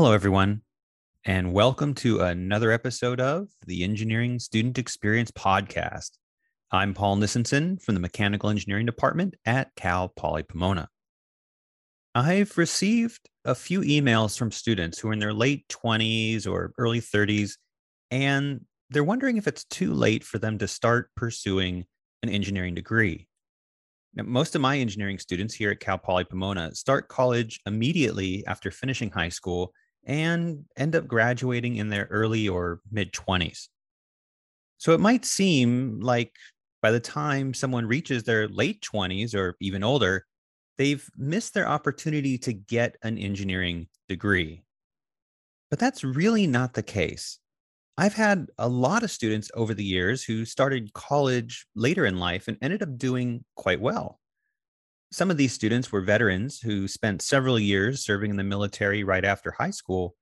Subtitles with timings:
[0.00, 0.62] Hello, everyone,
[1.26, 6.12] and welcome to another episode of the Engineering Student Experience Podcast.
[6.72, 10.88] I'm Paul Nissenson from the Mechanical Engineering Department at Cal Poly Pomona.
[12.14, 17.02] I've received a few emails from students who are in their late 20s or early
[17.02, 17.58] 30s,
[18.10, 21.84] and they're wondering if it's too late for them to start pursuing
[22.22, 23.28] an engineering degree.
[24.14, 28.70] Now, most of my engineering students here at Cal Poly Pomona start college immediately after
[28.70, 33.68] finishing high school and end up graduating in their early or mid 20s.
[34.78, 36.34] So it might seem like
[36.82, 40.26] by the time someone reaches their late 20s or even older,
[40.78, 44.62] they've missed their opportunity to get an engineering degree.
[45.68, 47.38] But that's really not the case.
[47.98, 52.48] I've had a lot of students over the years who started college later in life
[52.48, 54.18] and ended up doing quite well.
[55.12, 59.24] Some of these students were veterans who spent several years serving in the military right
[59.24, 60.14] after high school.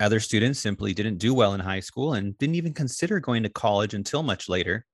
[0.00, 3.48] Other students simply didn't do well in high school and didn't even consider going to
[3.48, 4.84] college until much later.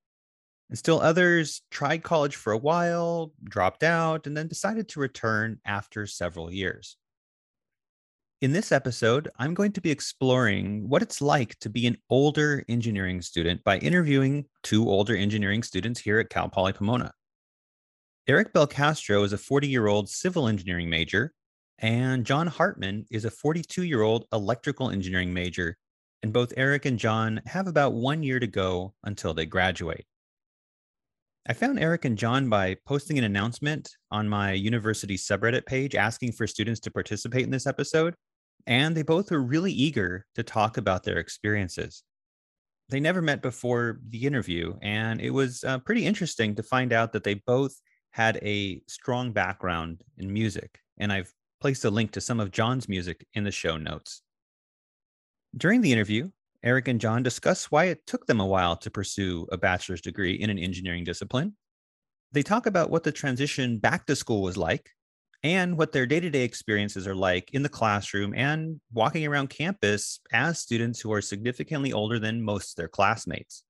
[0.69, 5.59] And still others tried college for a while, dropped out, and then decided to return
[5.65, 6.97] after several years.
[8.41, 12.65] In this episode, I'm going to be exploring what it's like to be an older
[12.69, 17.13] engineering student by interviewing two older engineering students here at Cal Poly Pomona.
[18.29, 21.33] Eric Belcastro is a 40 year old civil engineering major,
[21.79, 25.79] and John Hartman is a 42 year old electrical engineering major.
[26.23, 30.05] And both Eric and John have about one year to go until they graduate.
[31.49, 36.33] I found Eric and John by posting an announcement on my university subreddit page asking
[36.33, 38.15] for students to participate in this episode
[38.67, 42.03] and they both were really eager to talk about their experiences.
[42.91, 47.13] They never met before the interview, and it was uh, pretty interesting to find out
[47.13, 47.75] that they both
[48.11, 50.81] had a strong background in music.
[50.99, 54.23] And I've placed a link to some of John's music in the show notes.
[55.57, 56.31] During the interview,
[56.63, 60.35] Eric and John discuss why it took them a while to pursue a bachelor's degree
[60.35, 61.57] in an engineering discipline.
[62.33, 64.91] They talk about what the transition back to school was like
[65.43, 69.49] and what their day to day experiences are like in the classroom and walking around
[69.49, 73.63] campus as students who are significantly older than most of their classmates.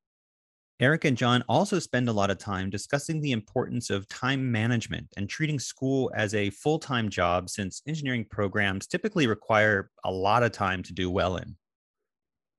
[0.81, 5.09] Eric and John also spend a lot of time discussing the importance of time management
[5.17, 10.45] and treating school as a full time job since engineering programs typically require a lot
[10.45, 11.57] of time to do well in.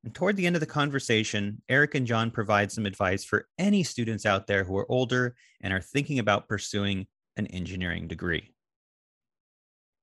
[0.04, 3.84] And toward the end of the conversation, Eric and John provide some advice for any
[3.84, 8.54] students out there who are older and are thinking about pursuing an engineering degree.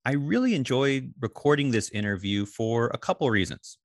[0.06, 3.76] I really enjoyed recording this interview for a couple reasons.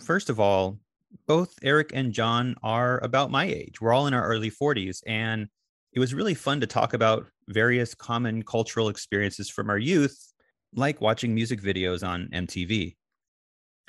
[0.00, 0.78] First of all,
[1.26, 3.80] both Eric and John are about my age.
[3.80, 5.48] We're all in our early 40s, and
[5.92, 10.32] it was really fun to talk about various common cultural experiences from our youth,
[10.74, 12.96] like watching music videos on MTV.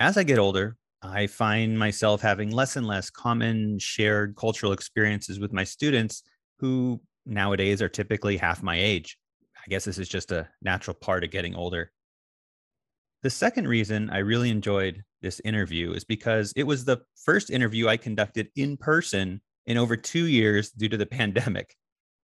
[0.00, 5.40] As I get older, I find myself having less and less common shared cultural experiences
[5.40, 6.22] with my students
[6.58, 9.18] who nowadays are typically half my age.
[9.56, 11.92] I guess this is just a natural part of getting older.
[13.22, 17.88] The second reason I really enjoyed this interview is because it was the first interview
[17.88, 21.74] I conducted in person in over two years due to the pandemic.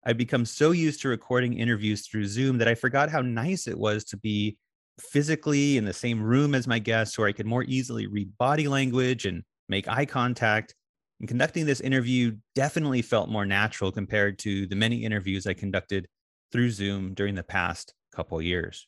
[0.05, 3.77] I'd become so used to recording interviews through Zoom that I forgot how nice it
[3.77, 4.57] was to be
[4.99, 8.67] physically in the same room as my guests where I could more easily read body
[8.67, 10.75] language and make eye contact.
[11.19, 16.07] And conducting this interview definitely felt more natural compared to the many interviews I conducted
[16.51, 18.87] through Zoom during the past couple years.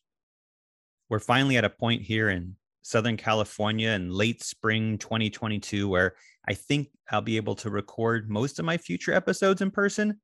[1.10, 6.14] We're finally at a point here in Southern California in late spring 2022 where
[6.48, 10.22] I think I'll be able to record most of my future episodes in person.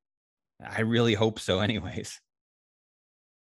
[0.63, 2.21] I really hope so, anyways.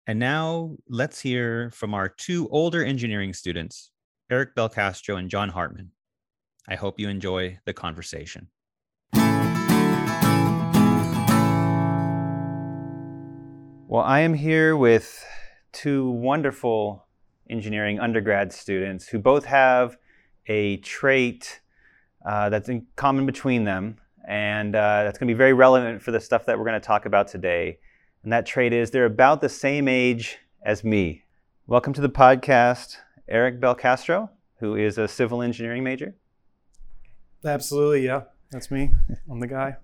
[0.06, 3.91] And now let's hear from our two older engineering students,
[4.31, 5.90] Eric Belcastro and John Hartman.
[6.69, 8.46] I hope you enjoy the conversation.
[13.88, 15.26] Well, I am here with
[15.73, 17.08] two wonderful
[17.50, 19.99] engineering undergrad students who both have
[20.47, 21.61] a trait
[22.25, 26.12] uh, that's in common between them, and uh, that's going to be very relevant for
[26.12, 27.79] the stuff that we're going to talk about today.
[28.23, 31.25] And that trait is they're about the same age as me.
[31.67, 32.97] Welcome to the podcast,
[33.29, 36.14] Eric Belcastro, who is a civil engineering major.
[37.44, 38.23] Absolutely, yeah.
[38.50, 38.93] That's me.
[39.31, 39.76] I'm the guy.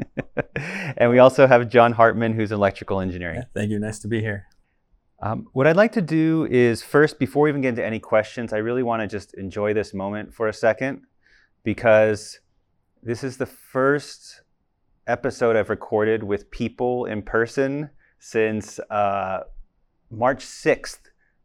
[0.97, 3.37] and we also have John Hartman, who's electrical engineering.
[3.37, 3.79] Yeah, thank you.
[3.79, 4.47] Nice to be here.
[5.21, 8.53] Um, what I'd like to do is first, before we even get into any questions,
[8.53, 11.03] I really want to just enjoy this moment for a second
[11.65, 12.39] because
[13.03, 14.43] this is the first
[15.07, 19.41] episode I've recorded with people in person since uh,
[20.11, 20.99] March 6th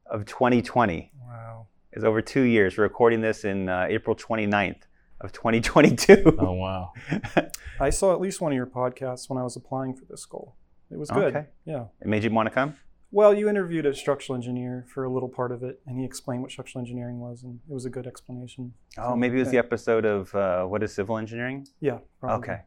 [0.08, 1.12] of 2020.
[1.26, 1.68] Wow.
[1.94, 2.78] It's over two years.
[2.78, 4.82] We're recording this in uh, April 29th
[5.22, 6.38] of 2022.
[6.40, 6.94] Oh wow!
[7.80, 10.56] I saw at least one of your podcasts when I was applying for this school.
[10.90, 11.36] It was good.
[11.36, 11.48] Okay.
[11.66, 11.86] Yeah.
[12.02, 12.76] It made you want to come?
[13.14, 16.44] Well, you interviewed a structural engineer for a little part of it, and he explained
[16.44, 18.74] what structural engineering was, and it was a good explanation.
[18.98, 21.68] Oh, maybe it was the episode of uh, What is Civil Engineering?
[21.82, 21.98] Yeah.
[22.22, 22.50] Probably.
[22.50, 22.62] Okay.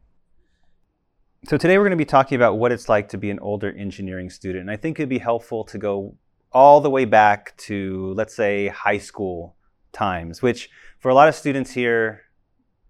[1.47, 3.71] So today we're going to be talking about what it's like to be an older
[3.71, 4.61] engineering student.
[4.61, 6.15] And I think it'd be helpful to go
[6.51, 9.55] all the way back to, let's say, high school
[9.93, 10.69] times, which
[10.99, 12.21] for a lot of students here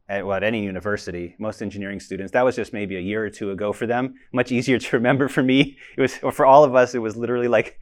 [0.07, 3.29] at, well, at any university, most engineering students, that was just maybe a year or
[3.29, 4.15] two ago for them.
[4.31, 5.77] Much easier to remember for me.
[5.97, 7.79] It was, or for all of us, it was literally like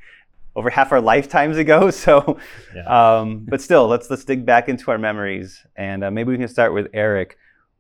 [0.56, 1.90] over half our lifetimes ago.
[1.92, 2.38] So,
[2.76, 3.20] Yeah.
[3.20, 6.48] um, but still, let's let's dig back into our memories, and uh, maybe we can
[6.48, 7.38] start with Eric.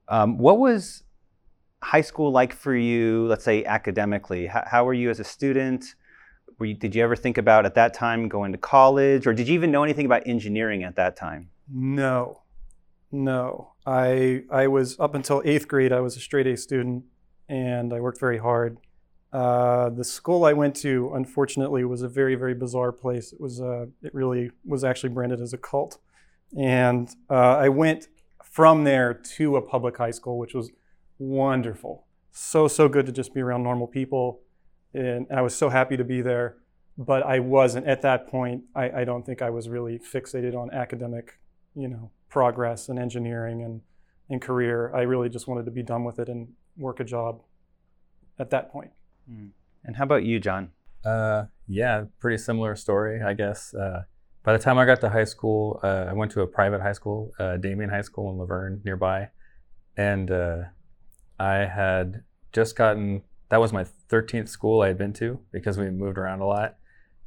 [0.07, 1.03] Um, what was
[1.81, 3.27] high school like for you?
[3.27, 4.47] Let's say academically.
[4.47, 5.95] How, how were you as a student?
[6.59, 9.47] Were you, did you ever think about at that time going to college, or did
[9.47, 11.49] you even know anything about engineering at that time?
[11.69, 12.41] No,
[13.11, 13.72] no.
[13.85, 15.91] I I was up until eighth grade.
[15.91, 17.03] I was a straight A student,
[17.49, 18.77] and I worked very hard.
[19.31, 23.33] Uh, the school I went to, unfortunately, was a very very bizarre place.
[23.33, 25.97] It was uh, it really was actually branded as a cult,
[26.57, 28.07] and uh, I went
[28.43, 30.71] from there to a public high school, which was
[31.17, 32.05] wonderful.
[32.31, 34.41] So so good to just be around normal people,
[34.93, 36.57] and I was so happy to be there.
[36.95, 38.65] But I wasn't at that point.
[38.75, 41.39] I, I don't think I was really fixated on academic
[41.75, 43.81] you know progress and engineering and
[44.27, 44.91] and career.
[44.95, 47.41] I really just wanted to be done with it and work a job
[48.39, 48.89] at that point.
[49.85, 50.71] And how about you, John?
[51.05, 53.75] Uh, yeah, pretty similar story, I guess.
[53.75, 54.03] Uh,
[54.41, 56.93] by the time I got to high school, uh, I went to a private high
[56.93, 59.29] school, uh, Damien High School in La Verne, nearby,
[59.95, 60.57] and uh,
[61.39, 63.21] I had just gotten.
[63.49, 66.77] That was my 13th school I had been to because we moved around a lot,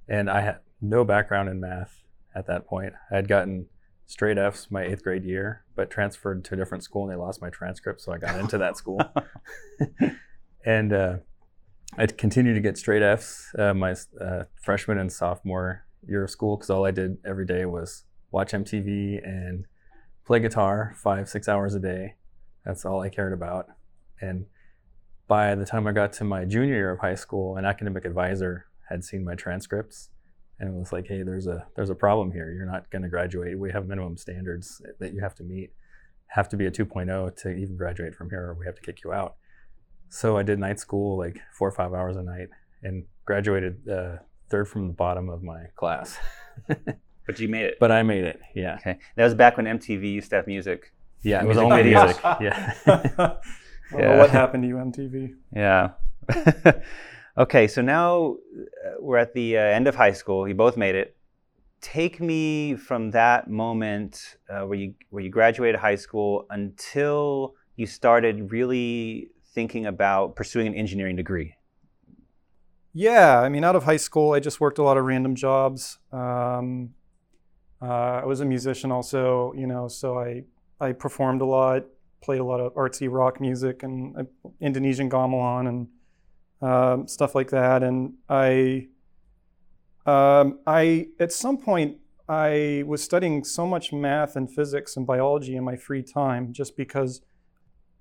[0.09, 2.03] and I had no background in math
[2.35, 2.95] at that point.
[3.13, 3.67] I had gotten
[4.07, 7.43] straight Fs my eighth grade year, but transferred to a different school and they lost
[7.43, 9.01] my transcript, so I got into that school.
[10.65, 11.17] and uh,
[11.99, 16.57] I continued to get straight Fs uh, my uh, freshman and sophomore year of school
[16.57, 19.67] because all I did every day was watch MTV and
[20.25, 22.15] play guitar five, six hours a day.
[22.65, 23.67] That's all I cared about.
[24.21, 24.47] And
[25.29, 28.67] by the time I got to my junior year of high school, an academic advisor
[28.89, 30.11] had seen my transcripts
[30.59, 32.51] and it was like, "Hey, there's a there's a problem here.
[32.53, 33.59] You're not going to graduate.
[33.59, 35.71] We have minimum standards that you have to meet.
[36.29, 39.03] Have to be a 2.0 to even graduate from here, or we have to kick
[39.05, 39.37] you out."
[40.09, 42.49] So I did night school, like four or five hours a night,
[42.83, 44.17] and graduated uh,
[44.51, 46.19] third from the bottom of my class.
[47.27, 47.79] But you made it.
[47.81, 48.39] but I made it.
[48.55, 50.93] Yeah, Okay, that was back when MTV used to have music.
[51.23, 51.43] yeah.
[51.43, 52.17] It was Music only music.
[52.41, 53.35] Yeah.
[53.93, 55.35] Well, what happened to you, MTV?
[55.53, 55.91] Yeah.
[57.39, 60.49] Okay, so now uh, we're at the uh, end of high school.
[60.49, 61.17] You both made it.
[61.81, 67.87] Take me from that moment uh, where you where you graduated high school until you
[67.87, 71.55] started really thinking about pursuing an engineering degree.
[72.93, 75.99] Yeah, I mean, out of high school, I just worked a lot of random jobs.
[76.13, 76.95] Um,
[77.81, 80.45] uh, I was a musician also, you know, so I
[80.81, 81.85] I performed a lot,
[82.23, 84.25] played a lot of artsy rock music and uh,
[84.61, 85.89] Indonesian gamelan and
[86.63, 87.83] um, stuff like that.
[87.83, 88.89] And I
[90.07, 91.99] um, I at some point
[92.29, 96.77] I was studying so much math and physics and biology in my free time just
[96.77, 97.21] because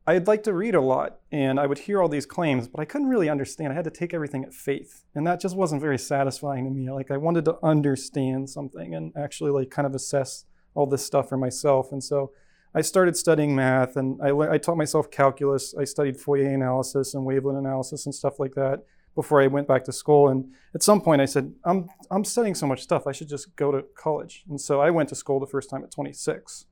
[0.08, 2.86] I'd like to read a lot and I would hear all these claims, but I
[2.86, 3.74] couldn't really understand.
[3.74, 5.04] I had to take everything at faith.
[5.16, 6.92] And that just wasn't very satisfying to me.
[6.92, 10.46] Like I wanted to understand something and actually like kind of assess
[10.76, 11.92] all this stuff for myself.
[11.92, 12.32] And so
[12.76, 15.74] I started studying math and I, I taught myself calculus.
[15.80, 18.84] I studied Fourier analysis and wavelet analysis and stuff like that
[19.16, 20.28] before I went back to school.
[20.28, 23.08] And at some point I said, I'm, I'm studying so much stuff.
[23.08, 24.44] I should just go to college.
[24.50, 26.66] And so I went to school the first time at 26.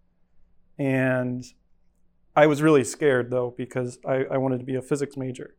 [0.77, 1.45] And
[2.35, 5.55] I was really scared though because I, I wanted to be a physics major,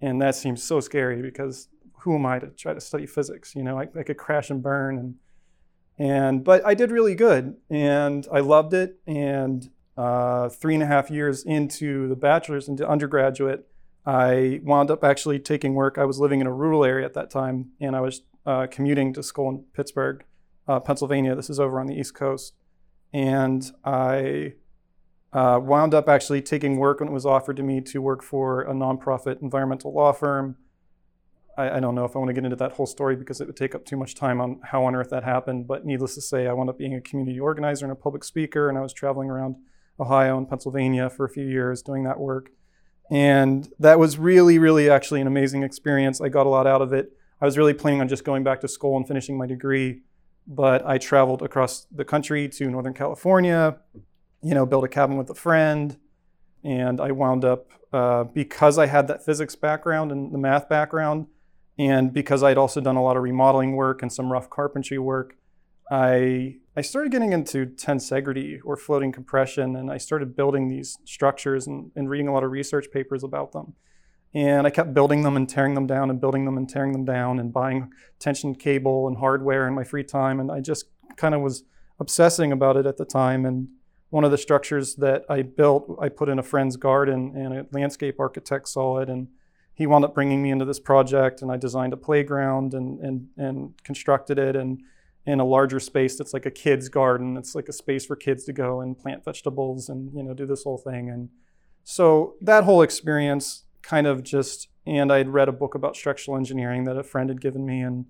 [0.00, 1.68] and that seems so scary because
[2.00, 3.54] who am I to try to study physics?
[3.54, 5.14] You know, I, I could crash and burn, and
[5.98, 8.98] and but I did really good, and I loved it.
[9.06, 13.68] And uh, three and a half years into the bachelor's into undergraduate,
[14.06, 15.96] I wound up actually taking work.
[15.98, 19.12] I was living in a rural area at that time, and I was uh, commuting
[19.14, 20.24] to school in Pittsburgh,
[20.68, 21.34] uh, Pennsylvania.
[21.34, 22.54] This is over on the East Coast,
[23.12, 24.54] and I
[25.32, 28.62] uh, wound up actually taking work when it was offered to me to work for
[28.62, 30.56] a nonprofit environmental law firm.
[31.56, 33.46] I, I don't know if I want to get into that whole story because it
[33.46, 35.66] would take up too much time on how on earth that happened.
[35.66, 38.68] But needless to say, I wound up being a community organizer and a public speaker,
[38.68, 39.56] and I was traveling around
[39.98, 42.50] Ohio and Pennsylvania for a few years doing that work.
[43.10, 46.20] And that was really, really actually an amazing experience.
[46.20, 47.12] I got a lot out of it.
[47.40, 50.02] I was really planning on just going back to school and finishing my degree.
[50.46, 53.78] but I traveled across the country to Northern California,
[54.42, 55.96] you know, built a cabin with a friend,
[56.62, 61.26] and I wound up uh, because I had that physics background and the math background,
[61.78, 65.36] and because I'd also done a lot of remodeling work and some rough carpentry work,
[65.90, 71.66] I I started getting into tensegrity or floating compression, and I started building these structures
[71.66, 73.74] and, and reading a lot of research papers about them.
[74.34, 77.04] And I kept building them and tearing them down and building them and tearing them
[77.04, 80.40] down and buying tension cable and hardware in my free time.
[80.40, 80.86] And I just
[81.16, 81.62] kind of was
[82.00, 83.46] obsessing about it at the time.
[83.46, 83.68] And
[84.10, 87.66] one of the structures that I built, I put in a friend's garden, and a
[87.72, 89.08] landscape architect saw it.
[89.08, 89.28] And
[89.74, 93.28] he wound up bringing me into this project, and I designed a playground and, and,
[93.36, 94.56] and constructed it.
[94.56, 94.82] And
[95.26, 97.36] in a larger space that's like a kid's garden.
[97.36, 100.46] It's like a space for kids to go and plant vegetables and you know do
[100.46, 101.08] this whole thing.
[101.08, 101.30] And
[101.82, 106.84] so that whole experience kind of just and I'd read a book about structural engineering
[106.84, 108.06] that a friend had given me and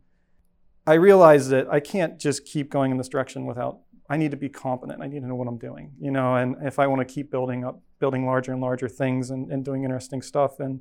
[0.87, 4.37] I realized that I can't just keep going in this direction without I need to
[4.37, 5.01] be competent.
[5.01, 7.31] I need to know what I'm doing, you know, and if I want to keep
[7.31, 10.61] building up, building larger and larger things and, and doing interesting stuff.
[10.61, 10.81] And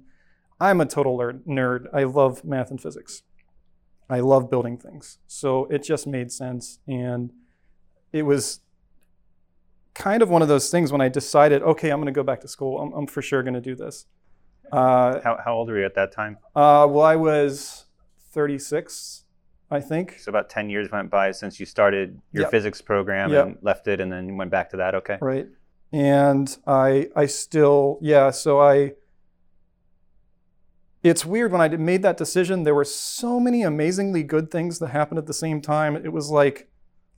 [0.59, 1.87] I'm a total nerd.
[1.93, 3.23] I love math and physics.
[4.09, 5.17] I love building things.
[5.27, 6.79] So it just made sense.
[6.87, 7.31] And
[8.11, 8.59] it was
[9.93, 12.41] kind of one of those things when I decided, okay, I'm going to go back
[12.41, 12.79] to school.
[12.79, 14.05] I'm, I'm for sure going to do this.
[14.71, 16.37] Uh, how, how old were you at that time?
[16.55, 17.85] Uh, well, I was
[18.31, 19.23] 36,
[19.69, 20.19] I think.
[20.19, 22.51] So about 10 years went by since you started your yep.
[22.51, 23.45] physics program yep.
[23.45, 24.95] and left it and then went back to that.
[24.95, 25.17] Okay.
[25.21, 25.47] Right.
[25.91, 28.93] And I, I still, yeah, so I,
[31.03, 34.87] it's weird when I made that decision, there were so many amazingly good things that
[34.87, 35.97] happened at the same time.
[35.97, 36.69] It was like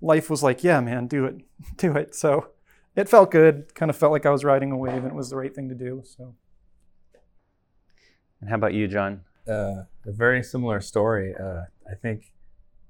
[0.02, 1.36] life was like, yeah, man, do it,
[1.78, 2.16] do it.
[2.16, 2.48] So
[2.96, 3.76] it felt good.
[3.76, 5.70] Kind of felt like I was riding a wave, and it was the right thing
[5.70, 6.02] to do.
[6.04, 6.34] So.
[8.42, 9.22] And how about you, John?
[9.48, 11.36] Uh, a very similar story.
[11.40, 12.34] Uh, I think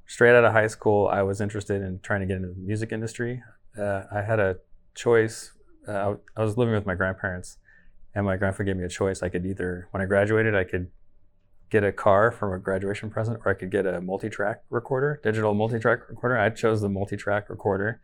[0.08, 2.94] straight out of high school, I was interested in trying to get into the music
[2.94, 3.44] industry.
[3.78, 4.58] Uh, I had a
[4.94, 5.52] choice.
[5.86, 7.58] Uh, I was living with my grandparents
[8.16, 9.22] and my grandfather gave me a choice.
[9.22, 10.90] I could either, when I graduated, I could
[11.70, 15.54] get a car from a graduation present, or I could get a multi-track recorder, digital
[15.54, 16.38] multi-track recorder.
[16.38, 18.00] I chose the multi-track recorder,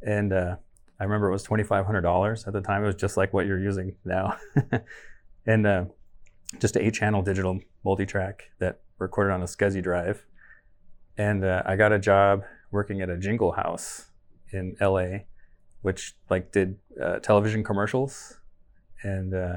[0.00, 0.56] and uh,
[1.00, 2.84] I remember it was twenty five hundred dollars at the time.
[2.84, 4.36] It was just like what you're using now,
[5.46, 5.84] and uh,
[6.60, 10.24] just an eight-channel digital multi-track that recorded on a SCSI drive.
[11.18, 14.06] And uh, I got a job working at a jingle house
[14.52, 15.24] in LA,
[15.82, 18.38] which like did uh, television commercials
[19.02, 19.56] and uh,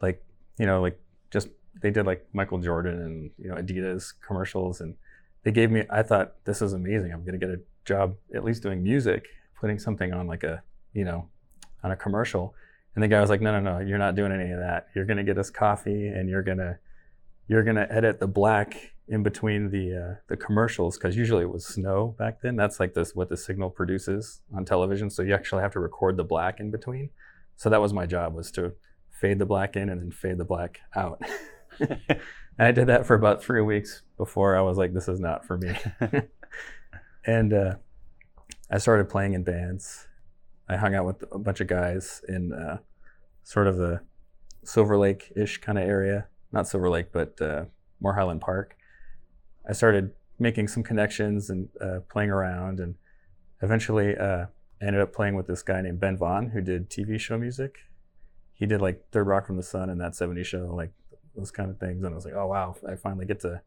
[0.00, 0.22] like
[0.58, 0.98] you know like
[1.30, 1.48] just
[1.82, 4.94] they did like Michael Jordan and you know Adidas commercials and
[5.42, 7.12] they gave me I thought this is amazing.
[7.12, 9.26] I'm gonna get a job at least doing music
[9.60, 11.28] putting something on like a you know
[11.82, 12.54] on a commercial.
[12.94, 14.88] And the guy was like no no no you're not doing any of that.
[14.94, 16.78] You're gonna get us coffee and you're gonna
[17.48, 21.66] you're gonna edit the black in between the uh, the commercials because usually it was
[21.66, 22.56] snow back then.
[22.56, 26.16] That's like this what the signal produces on television so you actually have to record
[26.16, 27.10] the black in between
[27.60, 28.72] so that was my job was to
[29.10, 31.20] fade the black in and then fade the black out.
[31.78, 32.00] and
[32.58, 35.58] I did that for about three weeks before I was like, this is not for
[35.58, 35.76] me.
[37.26, 37.74] and uh,
[38.70, 40.08] I started playing in bands.
[40.70, 42.78] I hung out with a bunch of guys in uh,
[43.42, 44.00] sort of the
[44.64, 46.28] Silver Lake ish kind of area.
[46.52, 47.66] Not Silver Lake, but uh,
[48.00, 48.74] more Highland Park.
[49.68, 52.94] I started making some connections and uh, playing around, and
[53.60, 54.46] eventually uh,
[54.80, 57.78] I ended up playing with this guy named Ben Vaughn who did TV show music.
[58.52, 60.92] He did like Third Rock from the Sun and that 70 show, like
[61.36, 62.04] those kind of things.
[62.04, 63.60] And I was like, oh wow, I finally get to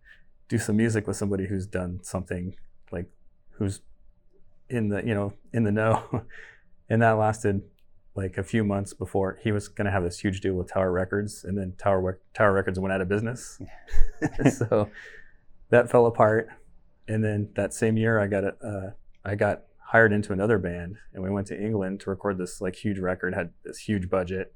[0.47, 2.55] do some music with somebody who's done something
[2.91, 3.09] like
[3.51, 3.81] who's
[4.69, 6.25] in the you know in the know.
[6.89, 7.61] and that lasted
[8.15, 10.91] like a few months before he was going to have this huge deal with Tower
[10.91, 13.59] Records, and then Tower Tower Records went out of business.
[14.57, 14.89] so
[15.69, 16.47] that fell apart.
[17.07, 18.91] And then that same year, I got a, uh,
[19.25, 22.75] I got hired into another band and we went to England to record this like
[22.75, 24.51] huge record, had this huge budget.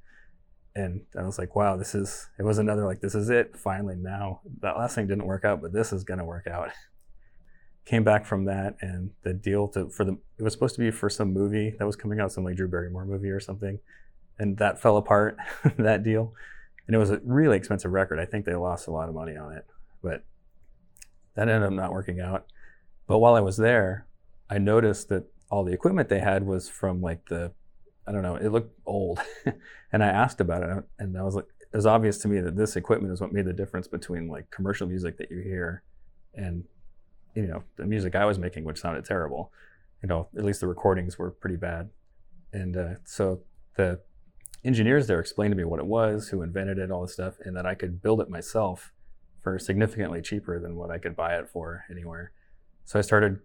[0.74, 3.56] And I was like, wow, this is, it was another like, this is it.
[3.56, 6.72] Finally, now that last thing didn't work out, but this is going to work out.
[7.86, 10.90] Came back from that and the deal to, for the, it was supposed to be
[10.90, 13.78] for some movie that was coming out, some like Drew Barrymore movie or something.
[14.40, 15.38] And that fell apart,
[15.78, 16.34] that deal.
[16.88, 18.20] And it was a really expensive record.
[18.20, 19.68] I think they lost a lot of money on it,
[20.02, 20.24] but
[21.36, 22.48] that ended up not working out.
[23.06, 24.07] But while I was there,
[24.50, 27.52] I noticed that all the equipment they had was from like the,
[28.08, 29.20] I don't know, it looked old.
[29.92, 32.56] and I asked about it and I was like, it was obvious to me that
[32.56, 35.84] this equipment is what made the difference between like commercial music that you hear
[36.34, 36.64] and,
[37.36, 39.52] you know, the music I was making, which sounded terrible.
[40.02, 41.90] You know, at least the recordings were pretty bad.
[42.54, 43.42] And uh, so
[43.76, 44.00] the
[44.64, 47.56] engineers there explained to me what it was, who invented it, all this stuff, and
[47.58, 48.94] that I could build it myself
[49.42, 52.32] for significantly cheaper than what I could buy it for anywhere.
[52.86, 53.40] So I started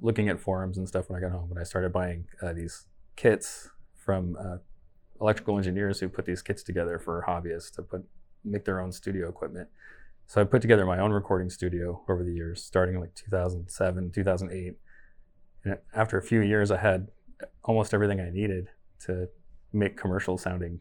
[0.00, 2.86] looking at forums and stuff when I got home, and I started buying uh, these
[3.16, 4.56] kits from uh,
[5.20, 8.04] electrical engineers who put these kits together for hobbyists to put
[8.44, 9.68] make their own studio equipment.
[10.26, 14.10] So I put together my own recording studio over the years, starting in like 2007,
[14.12, 14.74] 2008.
[15.64, 17.08] And after a few years, I had
[17.64, 18.68] almost everything I needed
[19.06, 19.28] to
[19.72, 20.80] make commercial sounding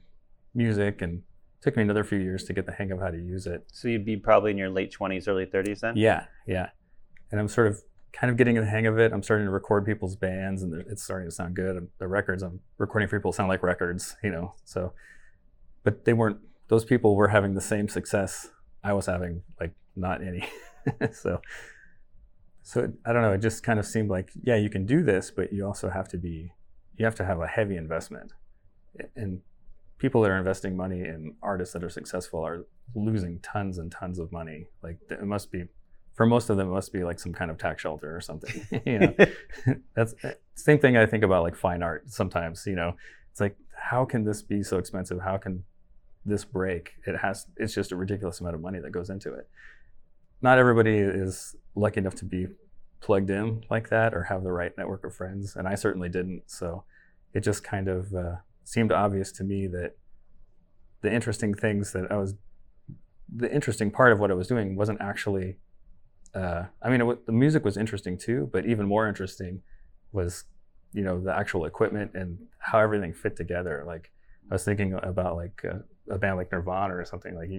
[0.54, 1.22] music and
[1.62, 3.66] took me another few years to get the hang of how to use it.
[3.72, 5.96] So you'd be probably in your late 20s, early 30s then?
[5.96, 6.70] Yeah, yeah.
[7.32, 7.82] And I'm sort of
[8.14, 9.14] kind of getting the hang of it.
[9.14, 11.88] I'm starting to record people's bands and it's starting to sound good.
[11.98, 14.54] The records I'm recording for people sound like records, you know.
[14.66, 14.94] So
[15.84, 16.38] but they weren't
[16.68, 18.50] those people were having the same success
[18.84, 20.48] I was having like not any.
[21.12, 21.42] so
[22.64, 25.04] so it, I don't know, it just kind of seemed like yeah, you can do
[25.04, 26.54] this, but you also have to be
[26.98, 28.34] you have to have a heavy investment.
[29.16, 29.42] And
[29.98, 32.66] people that are investing money in artists that are successful are
[32.96, 34.66] losing tons and tons of money.
[34.82, 35.66] Like it must be,
[36.22, 38.64] for most of them, it must be like some kind of tax shelter or something.
[38.86, 39.16] you know,
[39.96, 40.14] that's
[40.54, 42.68] same thing I think about like fine art sometimes.
[42.68, 42.96] You know,
[43.32, 45.20] it's like how can this be so expensive?
[45.20, 45.64] How can
[46.24, 46.92] this break?
[47.08, 47.48] It has.
[47.58, 49.50] It's just a ridiculous amount of money that goes into it.
[50.44, 52.50] Not everybody is lucky enough to be
[53.00, 56.44] plugged in like that or have the right network of friends, and I certainly didn't.
[56.52, 56.84] So
[57.34, 59.96] it just kind of uh, seemed obvious to me that
[61.02, 62.36] the interesting things that I was,
[63.36, 65.58] the interesting part of what I was doing wasn't actually,
[66.34, 69.62] uh, I mean, it, the music was interesting too, but even more interesting
[70.12, 70.46] was,
[70.94, 73.84] you know, the actual equipment and how everything fit together.
[73.86, 74.12] Like
[74.50, 75.84] I was thinking about like a,
[76.14, 77.36] a band like Nirvana or something.
[77.36, 77.50] Like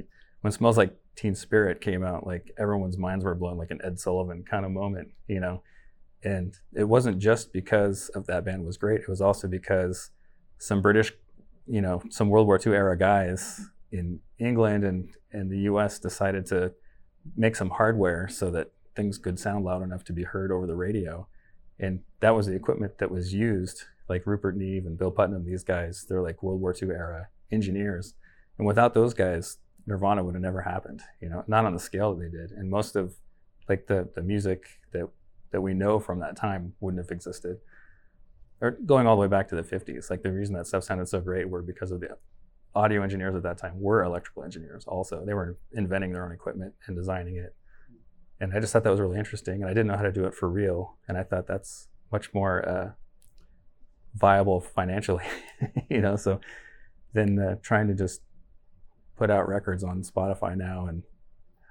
[0.41, 3.99] when Smells Like Teen Spirit came out, like everyone's minds were blown, like an Ed
[3.99, 5.63] Sullivan kind of moment, you know.
[6.25, 9.01] And it wasn't just because of that band was great.
[9.01, 10.11] It was also because
[10.59, 11.13] some British,
[11.67, 13.61] you know, some World War II era guys
[13.91, 16.73] in England and, and the US decided to
[17.37, 20.77] make some hardware so that things could sound loud enough to be heard over the
[20.77, 21.27] radio.
[21.79, 25.65] And that was the equipment that was used, like Rupert Neve and Bill Putnam, these
[25.65, 28.15] guys, they're like World War II era engineers.
[28.59, 32.15] And without those guys, Nirvana would have never happened, you know, not on the scale
[32.15, 32.53] that they did.
[32.53, 33.15] And most of
[33.69, 35.09] like the, the music that,
[35.51, 37.59] that we know from that time wouldn't have existed
[38.63, 40.09] or going all the way back to the 50s.
[40.09, 42.17] Like the reason that stuff sounded so great were because of the
[42.75, 45.25] audio engineers at that time were electrical engineers also.
[45.25, 47.55] They were inventing their own equipment and designing it.
[48.41, 49.63] And I just thought that was really interesting.
[49.63, 50.97] And I didn't know how to do it for real.
[51.07, 52.91] And I thought that's much more uh,
[54.15, 55.25] viable financially,
[55.89, 56.41] you know, so
[57.13, 58.23] than uh, trying to just
[59.17, 61.03] put out records on Spotify now and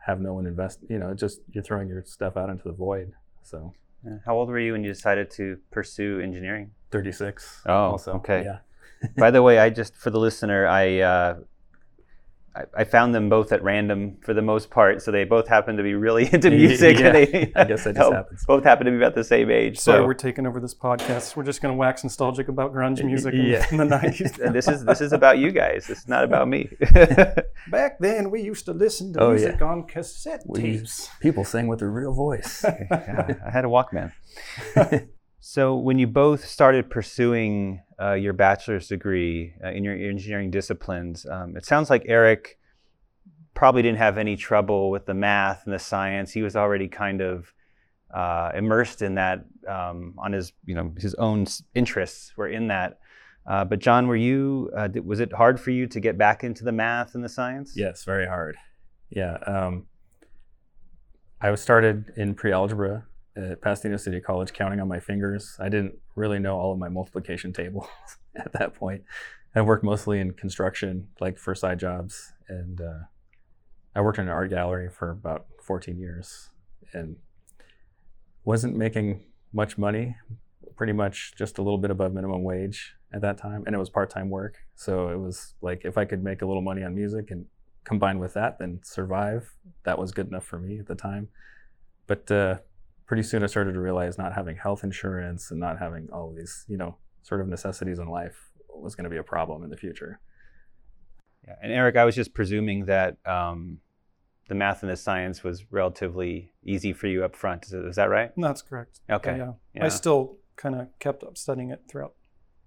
[0.05, 3.13] have no one invest, you know, just you're throwing your stuff out into the void.
[3.43, 3.73] So,
[4.25, 6.71] how old were you when you decided to pursue engineering?
[6.91, 7.61] 36.
[7.67, 8.13] Oh, also.
[8.13, 8.43] okay.
[8.43, 8.59] Yeah.
[9.17, 11.35] By the way, I just for the listener, I, uh,
[12.55, 15.77] I, I found them both at random for the most part, so they both happen
[15.77, 16.99] to be really into music.
[16.99, 18.45] yeah, they, I guess that just happens.
[18.45, 19.79] Both happen to be about the same age.
[19.79, 21.35] Sorry, so we're taking over this podcast.
[21.35, 23.65] We're just going to wax nostalgic about grunge music yeah.
[23.71, 24.31] in, the nineties.
[24.37, 25.87] this is this is about you guys.
[25.87, 26.69] This is not about me.
[27.69, 29.67] Back then, we used to listen to oh, music yeah.
[29.67, 31.09] on cassette tapes.
[31.21, 32.63] People sang with their real voice.
[32.65, 34.11] yeah, I had a Walkman.
[35.43, 41.25] So, when you both started pursuing uh, your bachelor's degree uh, in your engineering disciplines,
[41.25, 42.59] um, it sounds like Eric
[43.55, 46.31] probably didn't have any trouble with the math and the science.
[46.31, 47.51] He was already kind of
[48.13, 52.99] uh, immersed in that um, on his, you know, his own interests were in that.
[53.47, 54.69] Uh, but John, were you?
[54.77, 57.73] Uh, was it hard for you to get back into the math and the science?
[57.75, 58.57] Yes, very hard.
[59.09, 59.87] Yeah, um,
[61.41, 65.57] I was started in pre-algebra at Pasadena City College counting on my fingers.
[65.59, 67.87] I didn't really know all of my multiplication tables
[68.35, 69.03] at that point.
[69.53, 72.99] I worked mostly in construction, like for side jobs, and uh,
[73.95, 76.49] I worked in an art gallery for about 14 years,
[76.93, 77.17] and
[78.45, 80.15] wasn't making much money.
[80.77, 83.89] Pretty much just a little bit above minimum wage at that time, and it was
[83.89, 84.57] part-time work.
[84.75, 87.45] So it was like if I could make a little money on music and
[87.83, 89.53] combine with that, then survive.
[89.83, 91.27] That was good enough for me at the time.
[92.07, 92.57] But uh,
[93.11, 96.37] pretty soon I started to realize not having health insurance and not having all of
[96.37, 98.37] these, you know, sort of necessities in life
[98.73, 100.21] was going to be a problem in the future.
[101.45, 103.79] Yeah, and Eric, I was just presuming that um,
[104.47, 107.65] the math and the science was relatively easy for you up front.
[107.65, 108.31] Is, is that right?
[108.37, 109.01] That's correct.
[109.09, 109.35] Okay.
[109.35, 109.83] Yeah, yeah.
[109.83, 112.13] I still kind of kept up studying it throughout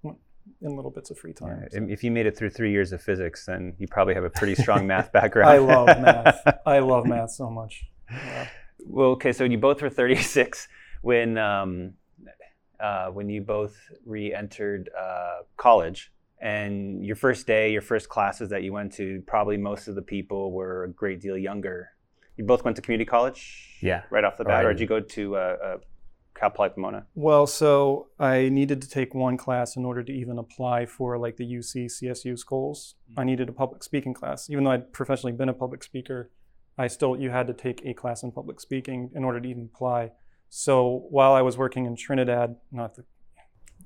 [0.05, 1.63] in little bits of free time.
[1.63, 1.69] Yeah.
[1.71, 1.87] So.
[1.89, 4.57] If you made it through three years of physics, then you probably have a pretty
[4.57, 5.49] strong math background.
[5.49, 6.59] I love math.
[6.67, 7.85] I love math so much.
[8.11, 8.47] Yeah
[8.87, 10.69] well, okay, so you both were 36
[11.03, 11.95] when um,
[12.81, 16.13] uh, when you both re-entered uh, college.
[16.41, 20.03] And your first day, your first classes that you went to, probably most of the
[20.03, 21.91] people were a great deal younger.
[22.37, 25.01] You both went to community college, yeah, right off the bat, or did you go
[25.01, 25.79] to uh,
[26.35, 27.07] Cal Poly Pomona?
[27.15, 31.37] Well, so I needed to take one class in order to even apply for like
[31.37, 32.97] the UC CSU schools.
[33.17, 34.51] I needed a public speaking class.
[34.51, 36.31] Even though I'd professionally been a public speaker,
[36.77, 39.71] I still you had to take a class in public speaking in order to even
[39.73, 40.13] apply.
[40.49, 43.05] So while I was working in Trinidad, not the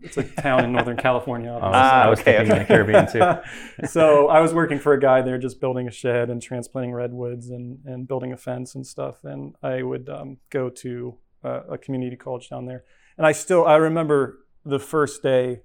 [0.01, 1.51] it's a town in Northern California.
[1.51, 1.83] Was, obviously.
[1.83, 2.59] I was okay, thinking okay.
[2.61, 3.87] the Caribbean too.
[3.89, 7.51] so I was working for a guy there, just building a shed and transplanting redwoods
[7.51, 9.25] and, and building a fence and stuff.
[9.25, 12.85] And I would um, go to uh, a community college down there.
[13.17, 15.63] And I still I remember the first day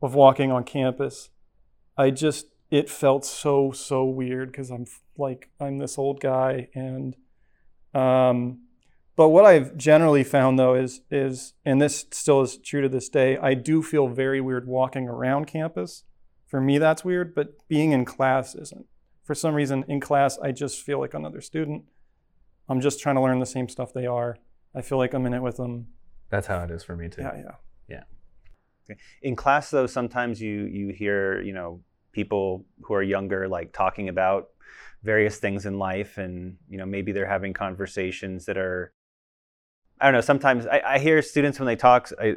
[0.00, 1.30] of walking on campus.
[1.96, 7.16] I just it felt so so weird because I'm like I'm this old guy and
[7.94, 8.60] um,
[9.16, 13.08] but what I've generally found though is is and this still is true to this
[13.08, 16.04] day, I do feel very weird walking around campus.
[16.46, 18.86] For me that's weird, but being in class isn't.
[19.24, 21.84] For some reason in class I just feel like another student.
[22.68, 24.36] I'm just trying to learn the same stuff they are.
[24.74, 25.88] I feel like I'm in it with them.
[26.30, 27.22] That's how it is for me too.
[27.22, 27.54] Yeah, yeah.
[29.22, 34.08] In class, though, sometimes you you hear you know people who are younger like talking
[34.08, 34.48] about
[35.02, 38.92] various things in life, and you know maybe they're having conversations that are
[40.02, 40.20] I don't know.
[40.20, 42.10] Sometimes I, I hear students when they talk.
[42.20, 42.34] I,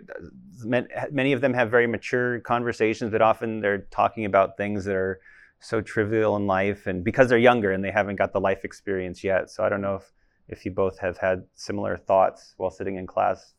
[0.64, 5.20] many of them have very mature conversations, but often they're talking about things that are
[5.60, 9.24] so trivial in life, and because they're younger and they haven't got the life experience
[9.24, 9.50] yet.
[9.50, 10.14] So I don't know if
[10.48, 13.56] if you both have had similar thoughts while sitting in class.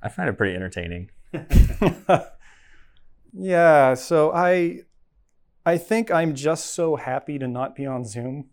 [0.00, 1.10] I find it pretty entertaining.
[3.32, 4.82] yeah, so I
[5.68, 8.46] I think I'm just so happy to not be on Zoom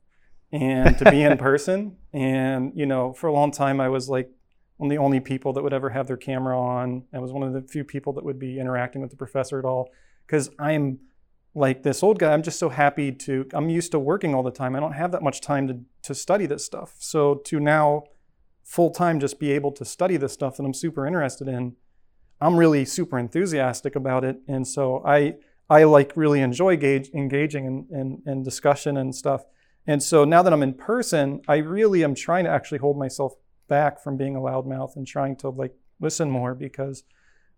[0.51, 1.95] and to be in person.
[2.11, 4.29] And you know, for a long time I was like
[4.75, 7.05] one of the only people that would ever have their camera on.
[7.13, 9.63] I was one of the few people that would be interacting with the professor at
[9.63, 9.91] all
[10.27, 10.99] because I'm
[11.53, 12.33] like this old guy.
[12.33, 14.75] I'm just so happy to I'm used to working all the time.
[14.75, 16.95] I don't have that much time to to study this stuff.
[16.99, 18.03] So to now
[18.61, 21.77] full time just be able to study this stuff that I'm super interested in
[22.41, 25.35] I'm really super enthusiastic about it, and so I
[25.69, 29.43] I like really enjoy gauge, engaging in, in, in discussion and stuff.
[29.87, 33.33] And so now that I'm in person, I really am trying to actually hold myself
[33.67, 37.03] back from being a loudmouth and trying to like listen more because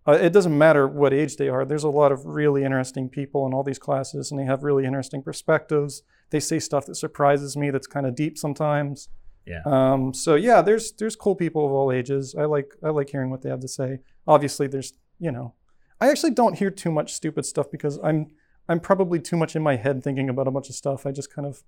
[0.08, 1.66] uh, it doesn't matter what age they are.
[1.66, 4.86] There's a lot of really interesting people in all these classes, and they have really
[4.86, 6.04] interesting perspectives.
[6.30, 7.72] They say stuff that surprises me.
[7.72, 9.10] That's kind of deep sometimes.
[9.46, 9.62] Yeah.
[9.66, 12.36] Um, so yeah, there's there's cool people of all ages.
[12.38, 14.00] I like I like hearing what they have to say.
[14.26, 15.54] Obviously, there's you know,
[16.00, 18.28] I actually don't hear too much stupid stuff because I'm
[18.70, 21.06] I'm probably too much in my head thinking about a bunch of stuff.
[21.06, 21.64] I just kind of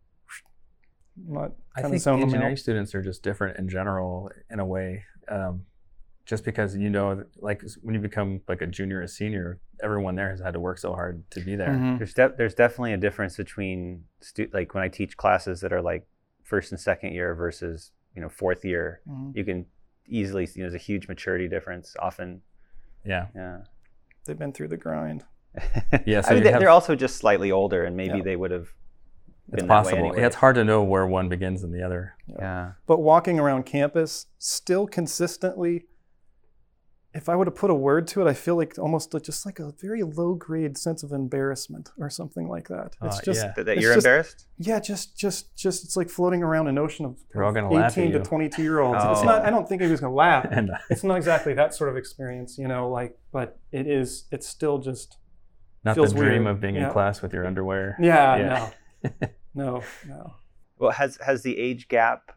[1.28, 2.60] not I kind of think zone engineering out.
[2.60, 5.04] students are just different in general, in a way.
[5.28, 5.64] Um,
[6.26, 10.30] just because you know, like when you become like a junior or senior, everyone there
[10.30, 11.70] has had to work so hard to be there.
[11.70, 11.98] Mhm.
[11.98, 15.82] There's de- there's definitely a difference between stu- like when I teach classes that are
[15.82, 16.08] like
[16.44, 19.02] first and second year versus you know fourth year.
[19.10, 19.36] Mhm.
[19.36, 19.66] You can
[20.08, 21.96] easily you know there's a huge maturity difference.
[22.00, 22.42] Often,
[23.04, 23.28] Yeah.
[23.36, 23.62] yeah.
[24.30, 25.26] They've been through the grind.
[26.06, 28.24] Yeah, so I mean, they, have- they're also just slightly older, and maybe Yeah.
[28.24, 28.68] they would have
[29.52, 29.98] It's been that way possible.
[29.98, 30.20] anyway.
[30.20, 32.14] Yeah, it's hard to know where one begins and the other.
[32.28, 32.74] Yeah.
[32.86, 35.86] But walking around campus, still consistently,
[37.20, 39.46] if I were to put a word to it, I feel like almost like- just
[39.46, 42.96] like a very low grade sense of embarrassment or something like that.
[43.04, 43.54] It's Uh, just yeah.
[43.56, 44.48] That, that you're just- embarrassed.
[44.58, 47.98] Yeah, just, just, just, it's like floating around an ocean of They're all gonna laugh
[47.98, 49.00] at 18 to 22 year olds.
[49.04, 49.24] It's Oh.
[49.32, 50.46] not, I don't think he was going to laugh.
[50.58, 54.26] And uh, It's not exactly that sort of experience, you know, like, but it is,
[54.32, 55.18] it's still just,
[55.86, 56.56] not the dream weird.
[56.56, 56.88] of being Yeah.
[56.88, 57.96] in class with your underwear.
[58.00, 58.70] yeah, Yeah.
[59.04, 59.12] no,
[59.66, 60.34] no, no.
[60.78, 62.32] Well, has has the age gap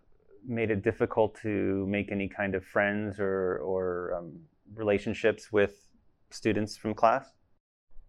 [0.46, 4.40] made it difficult to make any kind of friends or or um,
[4.74, 5.88] relationships with
[6.30, 7.26] students from class?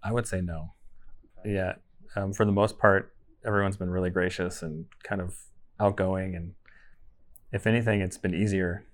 [0.04, 0.74] I would say no.
[1.46, 1.74] Yeah,
[2.16, 3.14] um, for the most part,
[3.46, 5.36] everyone's been really gracious and kind of
[5.80, 6.54] outgoing, and
[7.52, 8.86] if anything, it's been easier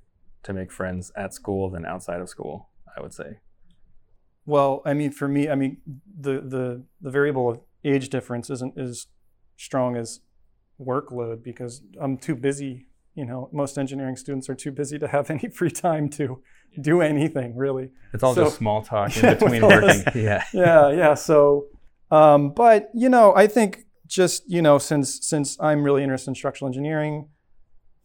[0.44, 2.70] to make friends at school than outside of school.
[2.96, 3.40] I would say.
[4.46, 5.78] Well, I mean, for me, I mean,
[6.20, 9.08] the the the variable of age difference isn't as
[9.58, 10.22] strong as
[10.80, 12.88] workload because I'm too busy.
[13.16, 16.42] You know, most engineering students are too busy to have any free time to
[16.82, 17.90] do anything really.
[18.14, 20.04] It's all So- just small talk in between working.
[20.04, 20.44] this- Yeah.
[20.54, 21.14] yeah, yeah.
[21.14, 21.66] So,
[22.12, 26.36] um, but you know, I think just you know, since since I'm really interested in
[26.36, 27.30] structural engineering,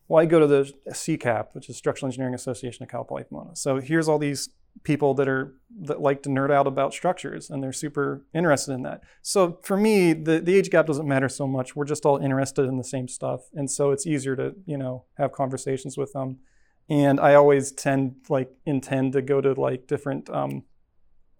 [0.08, 3.56] well, I go to the CCAP, which is Structural Engineering Association of Cal Poly Pomona.
[3.56, 4.50] So here's all these
[4.82, 8.82] people that are that like to nerd out about structures, and they're super interested in
[8.82, 9.00] that.
[9.22, 11.74] So for me, the the age gap doesn't matter so much.
[11.74, 15.04] We're just all interested in the same stuff, and so it's easier to you know
[15.16, 16.40] have conversations with them.
[16.88, 20.64] And I always tend like intend to go to like different um,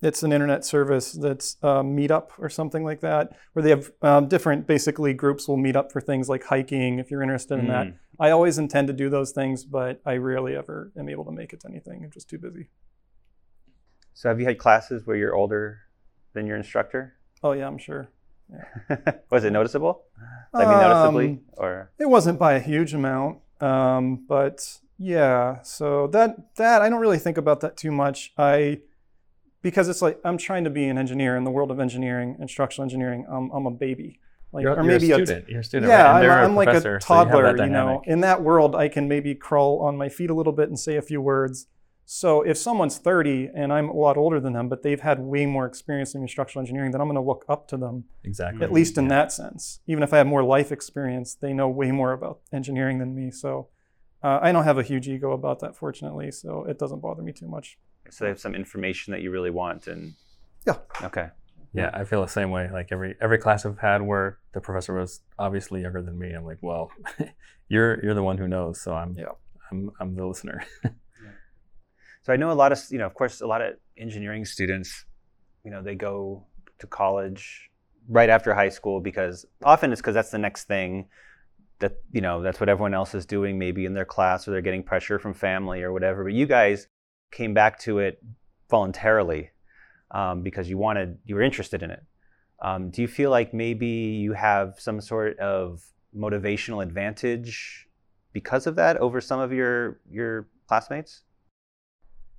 [0.05, 4.29] it's an internet service that's uh, Meetup or something like that, where they have um,
[4.29, 7.87] different basically groups will meet up for things like hiking if you're interested in that.
[7.87, 7.95] Mm.
[8.21, 11.53] I always intend to do those things, but I rarely ever am able to make
[11.53, 12.05] it to anything.
[12.05, 12.69] I'm just too busy.
[14.13, 15.81] So have you had classes where you're older
[16.35, 17.15] than your instructor?
[17.43, 18.09] Oh yeah, I'm sure.
[19.31, 20.03] Was it noticeable?
[20.53, 25.63] I mean, noticeably, Um, or It wasn't by a huge amount, um, but yeah.
[25.63, 28.33] So that that I don't really think about that too much.
[28.39, 28.81] I
[29.63, 32.49] because it's like I'm trying to be an engineer in the world of engineering, in
[32.49, 33.27] structural engineering.
[33.29, 34.21] I'm, I'm a baby,
[34.53, 35.49] like You're, or you're maybe a a student.
[35.49, 35.91] you're a student.
[35.91, 36.29] yeah, right?
[36.29, 37.57] I'm, I'm like a professor, so you toddler.
[37.57, 40.69] You, know, in that world, I can maybe crawl on my feet a little bit
[40.69, 41.67] and say a few words.
[42.07, 45.47] So if someone's 30 and I'm a lot older than them, but they've had way
[45.47, 48.05] more experience in instructional engineering, then I'm going to look up to them.
[48.25, 48.63] Exactly.
[48.63, 49.81] At least in that sense.
[49.87, 53.31] Even if I have more life experience, they know way more about engineering than me.
[53.31, 53.69] So
[54.25, 56.31] uh, I don't have a huge ego about that, fortunately.
[56.31, 57.79] So it doesn't bother me too much.
[58.11, 60.15] so they have some information that you really want, and
[60.67, 60.79] Yeah.
[61.03, 61.29] okay,
[61.73, 62.65] Yeah, I feel the same way.
[62.79, 66.45] Like every every class I've had where the professor was obviously younger than me, I'm
[66.45, 66.91] like, well,
[67.69, 69.35] you're you're the one who knows, so I'm Yeah.
[69.71, 70.59] I'm I'm the listener.
[72.23, 75.05] So I know a lot of, you know, of course, a lot of engineering students,
[75.63, 76.47] you know, they go
[76.79, 77.71] to college
[78.09, 81.07] right after high school because often it's because that's the next thing
[81.85, 84.63] that, you know, that's what everyone else is doing maybe in their class or they're
[84.63, 86.25] getting pressure from family or whatever.
[86.25, 86.89] But you guys
[87.31, 88.25] came back to it
[88.71, 89.51] voluntarily
[90.11, 92.03] um, because you wanted, you were interested in it.
[92.63, 95.85] Um, do you feel like maybe you have some sort of
[96.17, 97.87] motivational advantage
[98.33, 101.23] because of that over some of your your classmates?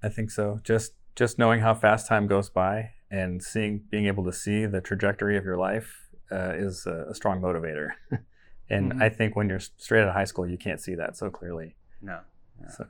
[0.02, 0.60] I think so.
[0.64, 4.82] Just just knowing how fast time goes by and seeing being able to see the
[4.82, 7.90] trajectory of your life uh, is a, a strong motivator.
[8.70, 9.02] and Mhm.
[9.02, 11.76] I think when you're straight out of high school, you can't see that so clearly.
[12.02, 12.20] No.
[12.70, 12.88] So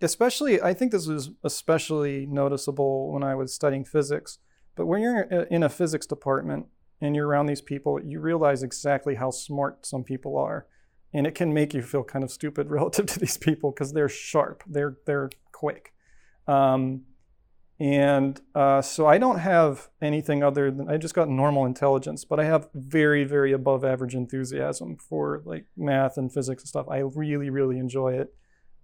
[0.00, 4.38] especially i think this was especially noticeable when i was studying physics
[4.74, 6.66] but when you're in a physics department
[7.00, 10.66] and you're around these people you realize exactly how smart some people are
[11.14, 14.08] and it can make you feel kind of stupid relative to these people because they're
[14.08, 15.94] sharp they're they're quick
[16.46, 17.02] um,
[17.78, 22.40] and uh, so i don't have anything other than i just got normal intelligence but
[22.40, 26.98] i have very very above average enthusiasm for like math and physics and stuff i
[26.98, 28.34] really really enjoy it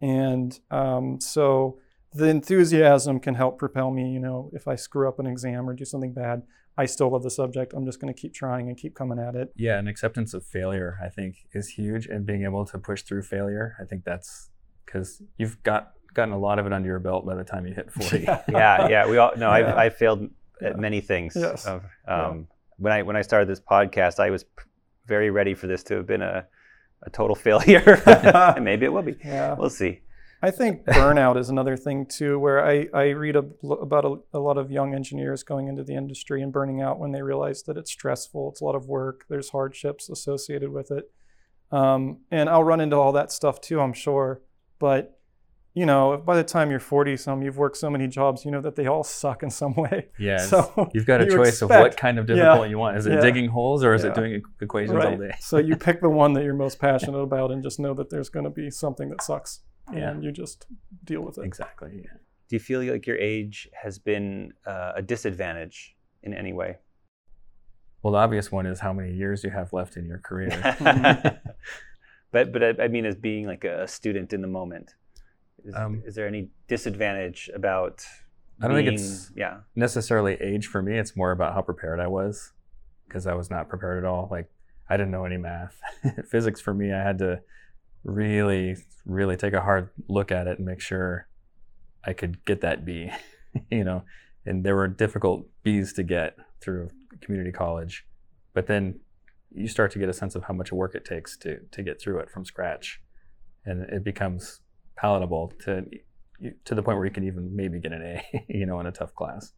[0.03, 1.79] and um, so
[2.13, 4.11] the enthusiasm can help propel me.
[4.11, 6.43] You know, if I screw up an exam or do something bad,
[6.77, 7.73] I still love the subject.
[7.73, 9.53] I'm just going to keep trying and keep coming at it.
[9.57, 13.23] yeah, an acceptance of failure I think is huge, and being able to push through
[13.23, 13.77] failure.
[13.81, 14.51] I think that's
[14.85, 17.75] because you've got gotten a lot of it under your belt by the time you
[17.75, 18.23] hit 40.
[18.49, 19.09] yeah, yeah.
[19.09, 19.51] We all no.
[19.51, 19.77] I've Yeah.
[19.77, 20.23] I failed
[20.61, 20.81] at Yeah.
[20.81, 21.35] many things.
[21.37, 21.67] Yes.
[21.67, 22.27] Of, Yeah.
[22.29, 22.49] um,
[22.79, 24.65] When I when I started this podcast, I was p-
[25.07, 26.47] very ready for this to have been a
[27.05, 28.01] a total failure.
[28.07, 29.17] and maybe it will be.
[29.25, 29.55] Yeah.
[29.55, 30.01] We'll see.
[30.45, 34.41] I think burnout is another thing too, where I, I read a, about a, a
[34.41, 37.77] lot of young engineers going into the industry and burning out when they realize that
[37.77, 41.11] it's stressful, it's a lot of work, there's hardships associated with it.
[41.71, 44.43] Um, and I'll run into all that stuff too, I'm sure.
[44.81, 45.17] But,
[45.75, 48.61] you know, by the time you're 40 some, you've worked so many jobs, you know
[48.61, 50.09] that they all suck in some way.
[50.19, 52.99] Yeah, So you've got a you choice of what kind of difficult you want.
[52.99, 53.21] Is it Yeah.
[53.21, 54.11] digging holes or is Yeah.
[54.11, 55.19] it doing equations all Right.
[55.19, 55.35] day?
[55.41, 58.29] so you pick the one that you're most passionate about and just know that there's
[58.29, 59.61] going to be something that sucks.
[59.93, 60.11] Yeah.
[60.11, 60.67] And you just
[61.05, 61.45] deal with it.
[61.45, 61.91] Exactly.
[62.05, 62.11] Yeah.
[62.49, 66.79] Do you feel like your age has been uh, a disadvantage in any way?
[68.03, 70.51] Well, the obvious one is how many years you have left in your career.
[72.31, 74.95] but but I, I mean, as being like a student in the moment,
[75.65, 78.05] is, Um, is there any disadvantage about?
[78.61, 79.61] I don't think it's- yeah.
[79.75, 80.99] necessarily age for me.
[80.99, 82.53] It's more about how prepared I was
[83.09, 84.29] because I was not prepared at all.
[84.31, 84.51] Like
[84.89, 85.81] I didn't know any math.
[86.31, 87.41] Physics for me, I had to
[88.05, 91.29] really, really take a hard look at it and make sure
[92.05, 93.11] I could get that B,
[93.71, 94.05] you know.
[94.45, 98.07] And there were difficult B's to get through community college,
[98.55, 98.99] but then
[99.53, 102.01] you start to get a sense of how much work it takes to to get
[102.01, 103.01] through it from scratch,
[103.65, 104.61] and it becomes
[105.03, 105.85] palatable to
[106.65, 108.93] to the point where you can even maybe get an A, you know, in a
[108.93, 109.53] tough class.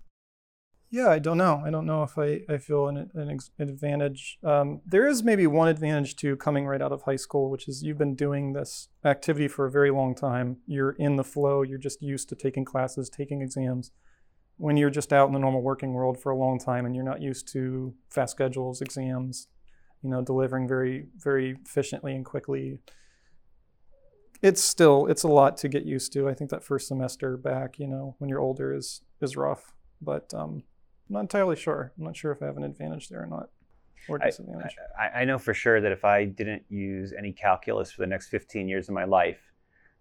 [0.91, 1.63] Yeah, I don't know.
[1.65, 4.39] I don't know if I, I feel an, an advantage.
[4.45, 7.83] Um, there is maybe one advantage to coming right out of high school, which is
[7.83, 10.59] you've been doing this activity for a very long time.
[10.67, 11.63] You're in the flow.
[11.63, 13.91] You're just used to taking classes, taking exams.
[14.57, 17.03] When you're just out in the normal working world for a long time and you're
[17.03, 19.49] not used to fast schedules, exams,
[20.03, 22.79] you know, delivering very, very efficiently and quickly,
[24.43, 26.29] it's still it's a lot to get used to.
[26.29, 29.73] I think that first semester back, you know, when you're older is is rough.
[30.03, 30.63] But um,
[31.09, 31.93] I'm not entirely sure.
[31.97, 33.49] I'm not sure if I have an advantage there or not,
[34.09, 34.77] or I- disadvantage.
[34.99, 38.29] I, I know for sure that if I didn't use any calculus for the next
[38.29, 39.41] 15 years of my life,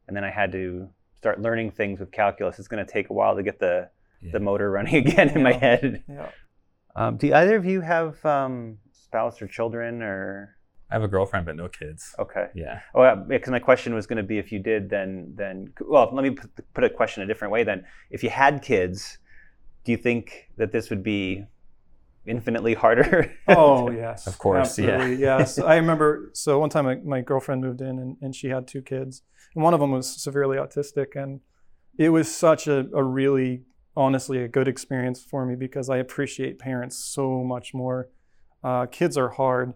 [0.07, 3.13] and then I had to start learning things with calculus, it's going to take a
[3.13, 3.89] while to get the,
[4.21, 4.31] Yeah.
[4.33, 6.03] the motor running again in my head.
[6.09, 6.29] yeah.
[6.95, 10.57] Um, do either of you have um, spouse or children or?
[10.93, 12.13] I have a girlfriend, but no kids.
[12.19, 12.47] Okay.
[12.53, 12.81] Yeah.
[12.93, 16.21] Oh, because my question was going to be if you did, then then well, let
[16.21, 17.63] me put, put a question a different way.
[17.63, 19.17] Then, if you had kids,
[19.83, 21.45] do you think that this would be
[22.27, 23.33] infinitely harder?
[23.47, 24.91] Oh yes, Of course, yeah.
[24.91, 25.57] absolutely, yes.
[25.59, 26.29] I remember.
[26.33, 29.23] So one time, my, my girlfriend moved in, and, and she had two kids,
[29.55, 31.41] and one of them was severely autistic, and
[31.97, 33.63] it was such a, a really,
[33.97, 38.09] honestly, a good experience for me because I appreciate parents so much more.
[38.63, 39.73] Uh, kids are hard,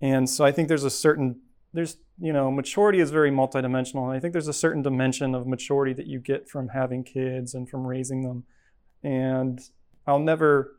[0.00, 1.40] and so I think there's a certain
[1.72, 5.46] there's you know maturity is very multidimensional, and I think there's a certain dimension of
[5.46, 8.44] maturity that you get from having kids and from raising them,
[9.02, 9.60] and
[10.06, 10.78] I'll never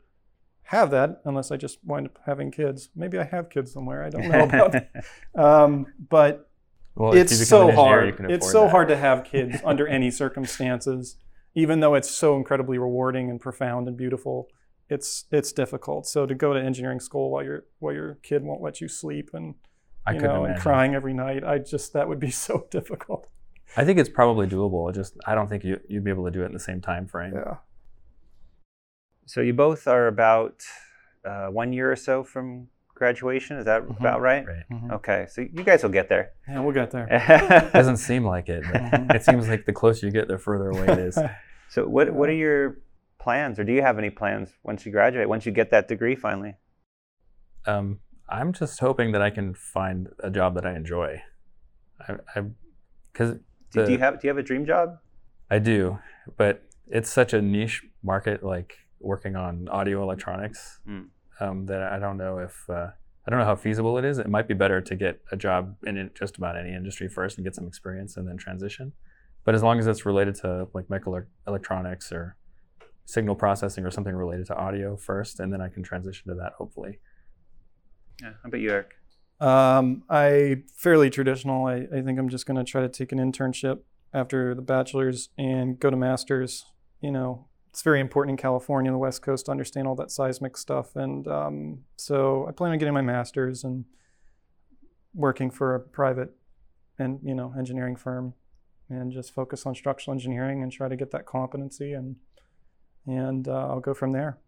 [0.64, 2.90] have that unless I just wind up having kids.
[2.94, 4.04] Maybe I have kids somewhere.
[4.04, 4.74] I don't know about.
[5.34, 6.48] um, but
[6.94, 8.20] Well, it's so hard.
[8.28, 8.70] It's so that.
[8.70, 11.16] hard to have kids under any circumstances,
[11.54, 14.48] even though it's so incredibly rewarding and profound and beautiful.
[14.90, 16.06] It's it's difficult.
[16.06, 19.30] So to go to engineering school while your while your kid won't let you sleep
[19.32, 19.54] and
[20.08, 23.28] you couldn't know and crying every night, I just that would be so difficult.
[23.76, 24.90] I think it's probably doable.
[24.90, 26.80] It just I don't think you, you'd be able to do it in the same
[26.80, 27.34] time frame.
[27.34, 27.56] Yeah.
[29.26, 30.62] so you both are about
[31.24, 33.56] uh, one year or so from graduation.
[33.58, 34.00] Is that Mhm.
[34.00, 34.44] about right?
[34.46, 34.64] Right.
[34.72, 34.92] Mhm.
[34.92, 36.32] Okay, so you guys will get there.
[36.48, 37.06] Yeah, we'll get there.
[37.10, 39.14] it Doesn't seem like it, but Mhm.
[39.14, 41.18] it seems like the closer you get, the further away it is.
[41.68, 42.78] so what what are your
[43.20, 45.28] plans, or do you have any plans once you graduate?
[45.28, 46.54] Once you get that degree finally?
[47.66, 51.20] Um, I'm just hoping that I can find a job that I enjoy.
[52.08, 52.42] I, I,
[53.12, 53.34] because
[53.72, 54.98] Do, do you have do you have a dream job?
[55.50, 55.98] I do,
[56.36, 61.02] but it's such a niche market, like working on audio electronics, Hmm.
[61.40, 62.88] um, that I don't know if uh,
[63.26, 64.18] I don't know how feasible it is.
[64.18, 67.44] It might be better to get a job in just about any industry first and
[67.44, 68.92] get some experience and then transition.
[69.44, 72.36] But as long as it's related to like microelectronics or
[73.10, 76.52] signal processing or something related to audio first, and then I can transition to that
[76.58, 77.00] hopefully.
[78.22, 78.94] Yeah, how about you, Eric?
[79.40, 81.66] Um, I fairly traditional.
[81.66, 83.80] I, I think I'm just going to try to take an internship
[84.14, 86.66] after the bachelor's and go to master's.
[87.00, 90.56] You know, it's very important in California, the West Coast, to understand all that seismic
[90.56, 90.94] stuff.
[90.94, 93.86] And um, so I plan on getting my master's and
[95.14, 96.30] working for a private
[96.98, 98.34] and you know engineering firm,
[98.88, 102.16] and just focus on structural engineering and try to get that competency and
[103.06, 104.38] and uh, I'll go from there.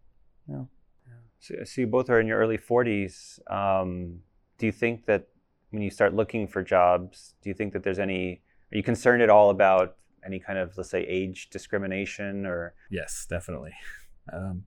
[1.43, 3.39] So, so you both are in your early 40s.
[3.51, 4.19] Um,
[4.57, 5.27] do you think that
[5.71, 8.41] when you start looking for jobs, do you think that there's any?
[8.71, 12.75] Are you concerned at all about any kind of, let's say, age discrimination or?
[12.89, 13.73] Yes, definitely.
[14.31, 14.63] Um,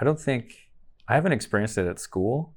[0.00, 0.70] I don't think
[1.08, 2.54] I haven't experienced it at school,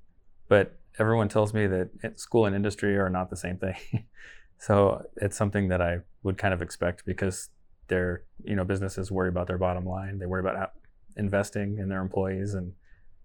[0.48, 3.76] but everyone tells me that school and industry are not the same thing.
[4.60, 7.50] so it's something that I would kind of expect because
[7.88, 10.20] their you know businesses worry about their bottom line.
[10.20, 10.72] They worry about
[11.18, 12.74] investing in their employees and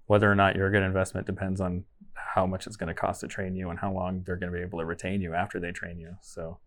[0.07, 3.21] whether or not you're a good investment depends on how much it's going to cost
[3.21, 5.61] to train you and how long they're going to be able to retain you after
[5.61, 6.17] they train you.
[6.21, 6.59] So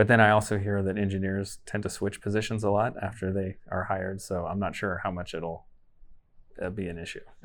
[0.00, 3.58] but then I also hear that engineers tend to switch positions a lot after they
[3.70, 4.22] are hired.
[4.22, 5.66] So I'm not sure how much it'll
[6.58, 7.20] uh, be an issue.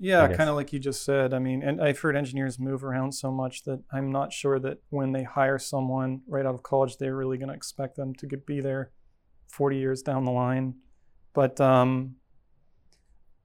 [0.00, 1.34] Yeah, kind of like you just said.
[1.34, 4.78] I mean, and I've heard engineers move around so much that I'm not sure that
[4.90, 8.26] when they hire someone right out of college, they're really going to expect them to
[8.26, 8.92] get- be there
[9.48, 10.74] 40 years down the line.
[11.34, 12.16] But um,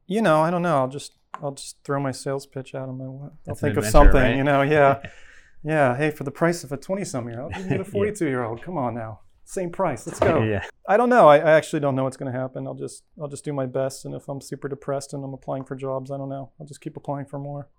[0.07, 0.77] you know, I don't know.
[0.77, 2.89] I'll just I'll just throw my sales pitch out.
[2.89, 4.21] Of my, I'll an think of something.
[4.21, 4.35] right?
[4.35, 5.01] You know, yeah,
[5.63, 5.95] yeah.
[5.95, 8.43] Hey, for the price of a 20 some year old, you get a 42 year
[8.43, 8.61] old.
[8.61, 9.21] Come on now,
[9.53, 10.05] same price.
[10.05, 10.41] Let's go.
[10.43, 10.65] yeah.
[10.87, 11.27] I don't know.
[11.27, 12.67] I, I actually don't know what's going to happen.
[12.67, 15.63] I'll just I'll just do my best, and if I'm super depressed and I'm applying
[15.63, 16.51] for jobs, I don't know.
[16.59, 17.69] I'll just keep applying for more.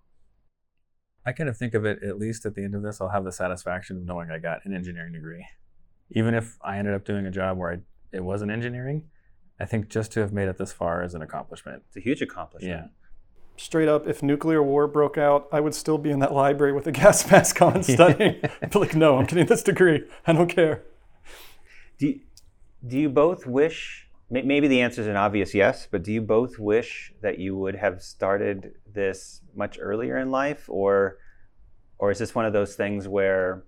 [1.27, 3.25] I kind of think of it at least at the end of this, I'll have
[3.25, 5.47] the satisfaction of knowing I got an engineering degree.
[6.11, 7.79] Even if I ended up doing a job where I,
[8.13, 9.05] it wasn't engineering,
[9.59, 11.83] I think just to have made it this far is an accomplishment.
[11.89, 12.85] It's a huge accomplishment.
[12.85, 12.89] Yeah.
[13.57, 16.87] Straight up, if nuclear war broke out, I would still be in that library with
[16.87, 18.41] a gas mask on studying.
[18.61, 20.05] I'd be like, no, I'm getting this degree.
[20.27, 20.83] I don't care.
[21.99, 22.21] Do you,
[22.87, 24.09] do you both wish?
[24.31, 27.77] Maybe the answer is an obvious yes, but do you both wish that you would
[27.77, 31.19] have started this much earlier in life, or,
[31.99, 33.65] or is this one of those things where,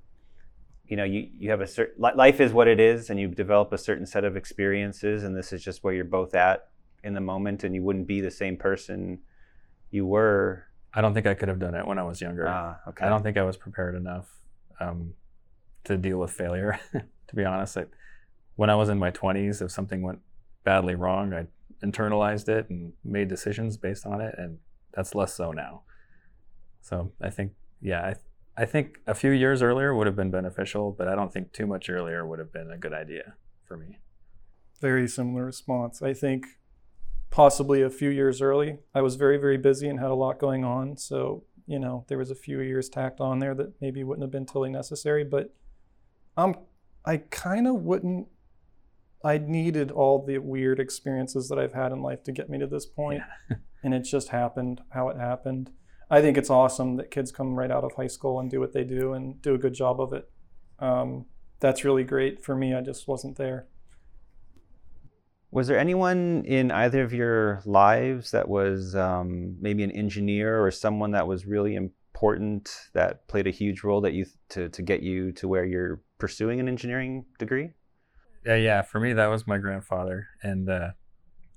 [0.87, 3.73] you know, you, you have a certain life is what it is, and you develop
[3.73, 6.69] a certain set of experiences, and this is just where you're both at
[7.05, 9.21] in the moment, and you wouldn't be the same person
[9.91, 10.65] you were.
[10.93, 12.49] I don't think I could have done it when I was younger.
[12.49, 13.05] Ah, okay.
[13.05, 14.29] I don't think I was prepared enough
[14.81, 15.13] um,
[15.85, 17.77] to deal with failure, to be honest.
[17.77, 17.85] I,
[18.57, 20.21] when I was in my 20s, if something went
[20.65, 21.47] badly wrong, I
[21.85, 24.59] internalized it and made decisions based on it, and
[24.93, 25.83] that's less so now.
[26.81, 28.01] So I think, yeah,
[28.57, 31.53] I, I think a few years earlier would have been beneficial, but I don't think
[31.53, 33.35] too much earlier would have been a good idea
[33.65, 33.99] for me.
[34.81, 36.03] Very similar response.
[36.03, 36.47] I think
[37.31, 38.79] possibly a few years early.
[38.95, 40.97] I was very, very busy and had a lot going on.
[40.97, 44.31] So you know, there was a few years tacked on there that maybe wouldn't have
[44.31, 45.25] been totally necessary.
[45.25, 45.53] But
[46.37, 46.57] um,
[47.05, 48.29] I kind of wouldn't.
[49.27, 52.67] I needed all the weird experiences that I've had in life to get me to
[52.69, 53.23] this point,
[53.83, 55.73] and it just happened how it happened.
[56.09, 58.73] I think it's awesome that kids come right out of high school and do what
[58.73, 60.31] they do and do a good job of it.
[60.79, 61.27] Um,
[61.59, 62.73] that's really great for me.
[62.73, 63.67] I just wasn't there.
[65.51, 70.71] Was there anyone in either of your lives that was um, maybe an engineer or
[70.71, 75.03] someone that was really important that played a huge role that you to to get
[75.03, 77.71] you to where you're pursuing an engineering degree?
[78.47, 78.83] Yeah, yeah.
[78.83, 80.91] For me, that was my grandfather, and uh,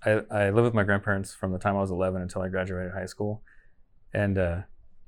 [0.03, 2.93] I I lived with my grandparents from the time I was 11 until I graduated
[2.93, 3.43] high school,
[4.13, 4.61] and uh,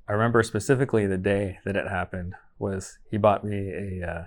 [0.08, 4.24] I remember specifically the day that it happened was he bought me a uh,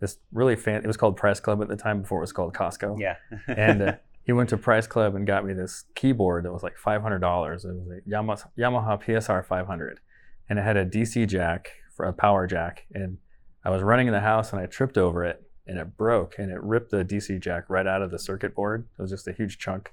[0.00, 0.82] this really fan.
[0.84, 3.00] It was called Price Club at the time before it was called Costco.
[3.00, 3.16] Yeah.
[3.48, 3.92] and uh,
[4.24, 7.20] he went to Price Club and got me this keyboard that was like five hundred
[7.20, 7.64] dollars.
[7.64, 10.00] It was a Yamaha, Yamaha PSR 500,
[10.48, 12.84] and it had a DC jack for a power jack.
[12.92, 13.18] And
[13.64, 16.50] I was running in the house and I tripped over it and it broke and
[16.50, 18.88] it ripped the DC jack right out of the circuit board.
[18.98, 19.92] It was just a huge chunk,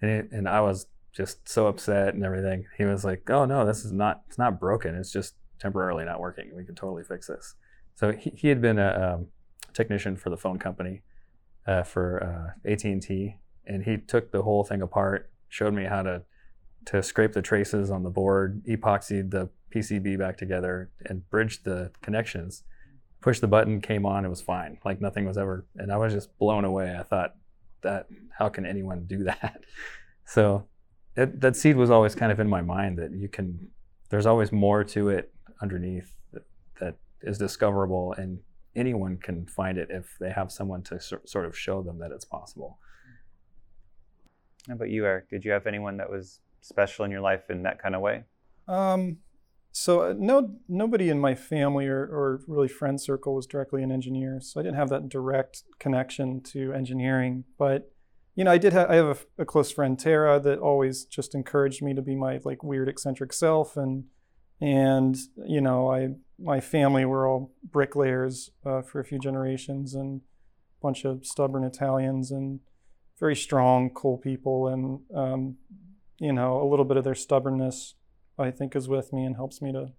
[0.00, 2.66] and it, and I was just so upset and everything.
[2.78, 4.22] He was like, "Oh no, this is not.
[4.28, 4.94] It's not broken.
[4.94, 6.50] It's just temporarily not working.
[6.56, 7.54] We can totally fix this."
[7.94, 9.26] So he, he had been a um,
[9.74, 11.02] technician for the phone company
[11.66, 16.22] uh, for uh, AT&T, and he took the whole thing apart, showed me how to
[16.86, 21.90] to scrape the traces on the board, epoxied the PCB back together, and bridged the
[22.00, 22.64] connections.
[23.20, 24.78] Pushed the button, came on, it was fine.
[24.84, 26.96] Like nothing was ever, and I was just blown away.
[26.98, 27.34] I thought
[27.82, 28.06] that
[28.38, 29.60] how can anyone do that?
[30.24, 30.66] So
[31.16, 33.68] it, that seed was always kind of in my mind that you can.
[34.08, 36.42] There's always more to it underneath that,
[36.80, 38.40] that is discoverable, and
[38.74, 42.24] anyone can find it if they have someone to sort of show them that it's
[42.24, 42.78] possible.
[44.68, 45.28] How about you, Eric?
[45.30, 48.24] Did you have anyone that was special in your life in that kind of way?
[48.68, 49.18] Um,
[49.72, 53.92] so uh, no, nobody in my family or, or really friend circle was directly an
[53.92, 57.44] engineer, so I didn't have that direct connection to engineering.
[57.58, 57.92] But
[58.34, 58.72] you know, I did.
[58.72, 62.16] have I have a, a close friend, Tara, that always just encouraged me to be
[62.16, 64.04] my like weird eccentric self, and
[64.60, 65.16] and
[65.46, 70.80] you know, I my family were all bricklayers uh, for a few generations, and a
[70.82, 72.60] bunch of stubborn Italians, and
[73.18, 75.56] very strong, cool people, and um,
[76.18, 77.94] you know, a little bit of their stubbornness,
[78.42, 79.92] I think, is with me and helps me to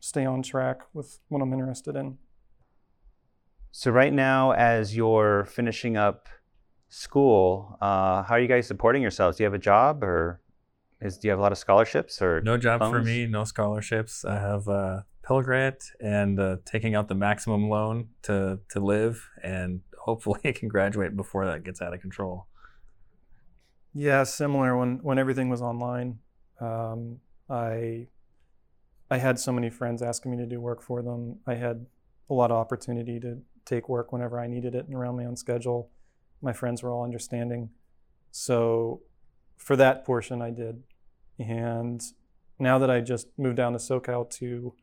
[0.00, 2.18] stay on track with what I'm interested in.
[3.70, 6.28] So right now, as you're finishing up
[6.88, 9.36] school, uh, how are you guys supporting yourselves?
[9.36, 10.40] Do you have a job, or
[11.00, 12.92] is do you have a lot of scholarships, or no job loans?
[12.92, 14.24] for me, no scholarships.
[14.24, 19.28] I have a Pell Grant and uh, taking out the maximum loan to to live,
[19.42, 22.46] and hopefully I can graduate before that gets out of control.
[23.92, 24.76] Yeah, similar.
[24.76, 26.20] When when everything was online,
[26.60, 28.08] um, I
[29.10, 31.38] I had so many friends asking me to do work for them.
[31.46, 31.86] I had
[32.28, 35.36] a lot of opportunity to take work whenever I needed it and around my own
[35.36, 35.90] schedule.
[36.42, 37.70] My friends were all understanding.
[38.30, 39.00] So
[39.56, 40.82] for that portion, I did.
[41.38, 42.02] And
[42.58, 44.74] now that I just moved down to SoCal to,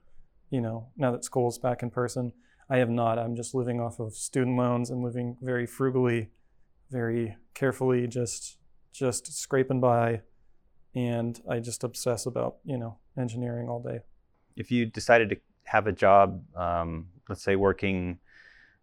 [0.49, 2.34] you know, now that school's back in person,
[2.70, 3.20] I have not.
[3.20, 6.32] I'm just living off of student loans and living very frugally,
[6.89, 8.57] very carefully, just
[8.91, 10.22] just scraping by.
[10.96, 14.00] And I just obsess about, you know, engineering all day.
[14.56, 18.20] If you decided to have a job, um, let's say working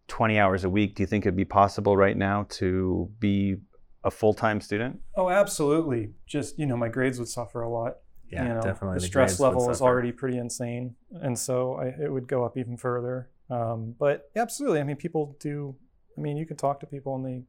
[0.07, 3.57] 20 hours a week, do you think it'd be possible right now to be
[4.03, 4.99] a full-time student?
[5.15, 6.11] Oh, absolutely.
[6.27, 7.97] Just, you know, my grades would suffer a lot.
[8.29, 8.95] Yeah, you know, definitely.
[8.95, 10.95] The the stress level is already pretty insane.
[11.11, 13.29] And so I, it would go up even further.
[13.49, 14.79] Um, but absolutely.
[14.79, 15.75] I mean, people do,
[16.17, 17.43] I mean, you can talk to people and they,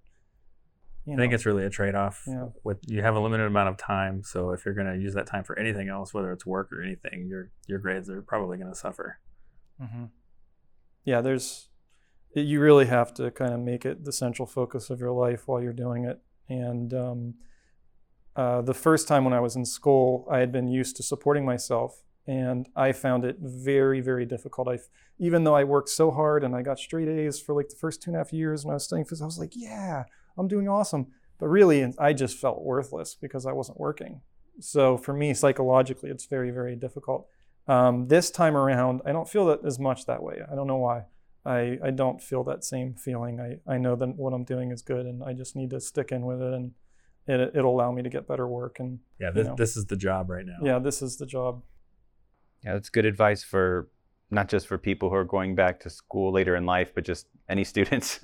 [1.07, 2.23] you I know, think it's really a trade-off.
[2.27, 2.47] Yeah.
[2.63, 5.27] With you have a limited amount of time, so if you're going to use that
[5.27, 8.71] time for anything else, whether it's work or anything, your your grades are probably going
[8.71, 9.19] to suffer.
[9.79, 10.05] hmm
[11.05, 11.69] Yeah, there's,
[12.35, 15.63] you really have to kind of make it the central focus of your life while
[15.63, 16.21] you're doing it.
[16.49, 17.35] And um,
[18.37, 21.45] uh, the first time when I was in school, I had been used to supporting
[21.45, 24.69] myself, and I found it very, very difficult.
[24.69, 24.79] I,
[25.19, 28.03] even though I worked so hard and I got straight A's for like the first
[28.03, 30.05] two and a half years when I was studying physics, I was like, yeah,
[30.39, 31.09] I'm doing awesome.
[31.39, 34.21] But really, I just felt worthless because I wasn't working.
[34.61, 37.27] So for me, psychologically, it's very, very difficult.
[37.67, 40.41] Um, this time around, I don't feel that as much that way.
[40.51, 41.05] I don't know why.
[41.45, 43.41] I, I don't feel that same feeling.
[43.41, 46.13] I, I know that what I'm doing is good and I just need to stick
[46.13, 46.73] in with it and
[47.27, 48.79] it, it'll allow me to get better work.
[48.79, 49.55] And Yeah, You know.
[49.57, 50.59] this is the job right now.
[50.63, 51.63] yeah, this is the job.
[52.65, 53.89] Yeah, that's good advice for
[54.31, 57.27] not just for people who are going back to school later in life, but just
[57.49, 58.21] any students.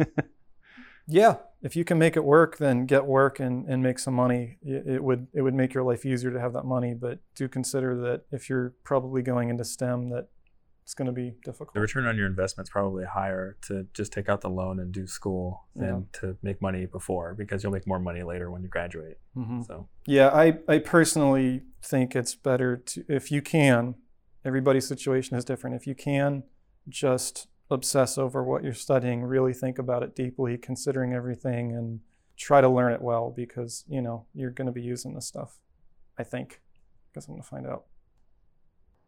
[1.07, 4.59] Yeah, if you can make it work, then get work and, and make some money.
[4.63, 6.95] It, it would it would make your life easier to have that money.
[6.95, 10.29] But do consider that if you're probably going into STEM, that
[10.83, 11.75] it's going to be difficult.
[11.75, 14.91] The return on your investment is probably higher to just take out the loan and
[14.91, 18.69] do school than to make money before because you'll make more money later when you
[18.69, 19.19] graduate.
[19.37, 19.65] Mhm.
[19.65, 23.95] So Yeah, I, I personally think it's better to, if you can,
[24.45, 25.77] everybody's situation is different.
[25.77, 26.43] If you can,
[26.89, 32.01] just obsess over what you're studying, really think about it deeply, considering everything, and
[32.37, 35.59] try to learn it well because, you know, you're going to be using this stuff,
[36.19, 36.61] I think.
[37.15, 37.85] Guess I'm going to find out.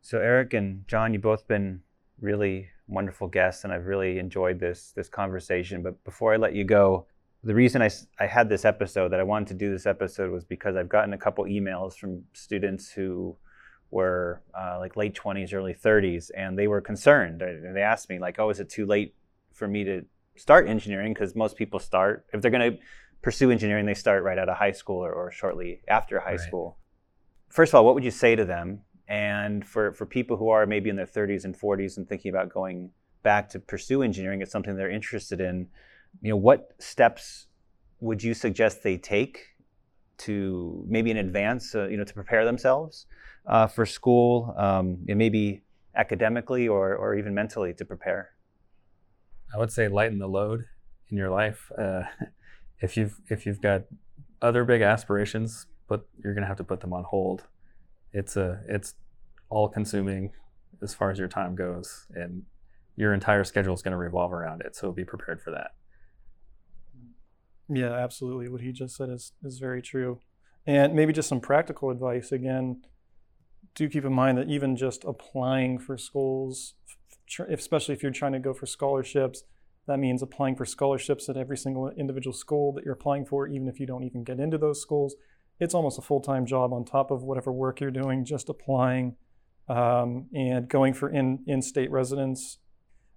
[0.00, 1.80] So Eric and John, you've both been
[2.20, 5.82] really wonderful guests, and I've really enjoyed this this conversation.
[5.82, 7.06] But before I let you go,
[7.44, 10.44] the reason I, I had this episode that I wanted to do this episode was
[10.44, 13.36] because I've gotten a couple emails from students who
[13.92, 17.40] were uh, like late 20s, early 30s, and they were concerned.
[17.40, 19.14] They they asked me like, "Oh, is it too late
[19.52, 20.04] for me to
[20.36, 22.78] start engineering?" Because most people start if they're going to
[23.22, 26.40] pursue engineering, they start right out of high school or, or shortly after high Right.
[26.40, 26.78] school.
[27.48, 28.80] First of all, what would you say to them?
[29.06, 32.48] And for, for people who are maybe in their 30s and 40s and thinking about
[32.48, 32.90] going
[33.22, 35.68] back to pursue engineering, it's something they're interested in.
[36.22, 37.46] You know, what steps
[38.00, 39.48] would you suggest they take
[40.18, 43.06] to maybe in advance, uh, you know, to prepare themselves
[43.46, 45.62] uh, for school, um, and maybe
[45.94, 48.30] academically or, or even mentally to prepare?
[49.54, 50.64] I would say lighten the load
[51.10, 51.70] in your life.
[51.76, 52.02] Uh,
[52.80, 53.82] if you've if you've got
[54.40, 57.44] other big aspirations, but you're gonna have to put them on hold.
[58.12, 58.94] It's a it's
[59.50, 60.32] all consuming
[60.82, 62.42] as far as your time goes, and
[62.96, 64.76] your entire schedule is going to revolve around it.
[64.76, 65.72] So be prepared for that.
[67.68, 68.48] Yeah, absolutely.
[68.48, 70.20] What he just said is, is very true.
[70.66, 72.32] And maybe just some practical advice.
[72.32, 72.82] Again,
[73.74, 76.74] do keep in mind that even just applying for schools,
[77.48, 79.44] especially if you're trying to go for scholarships,
[79.86, 83.68] that means applying for scholarships at every single individual school that you're applying for, even
[83.68, 85.14] if you don't even get into those schools.
[85.58, 89.16] It's almost a full time job on top of whatever work you're doing, just applying
[89.68, 92.58] um, and going for in, in state residence.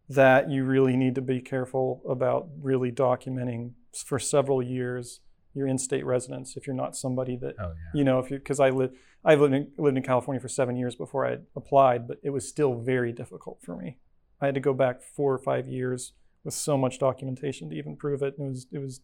[0.07, 3.71] That you really need to be careful about really documenting
[4.05, 5.21] for several years
[5.55, 8.69] your in-state residence if you're not somebody that Oh you know if you because i
[8.69, 12.29] lived i lived in, lived in california for seven years before i applied but it
[12.29, 13.97] was still very difficult for me
[14.41, 17.95] i had to go back four or five years with so much documentation to even
[17.95, 19.01] prove it it was it was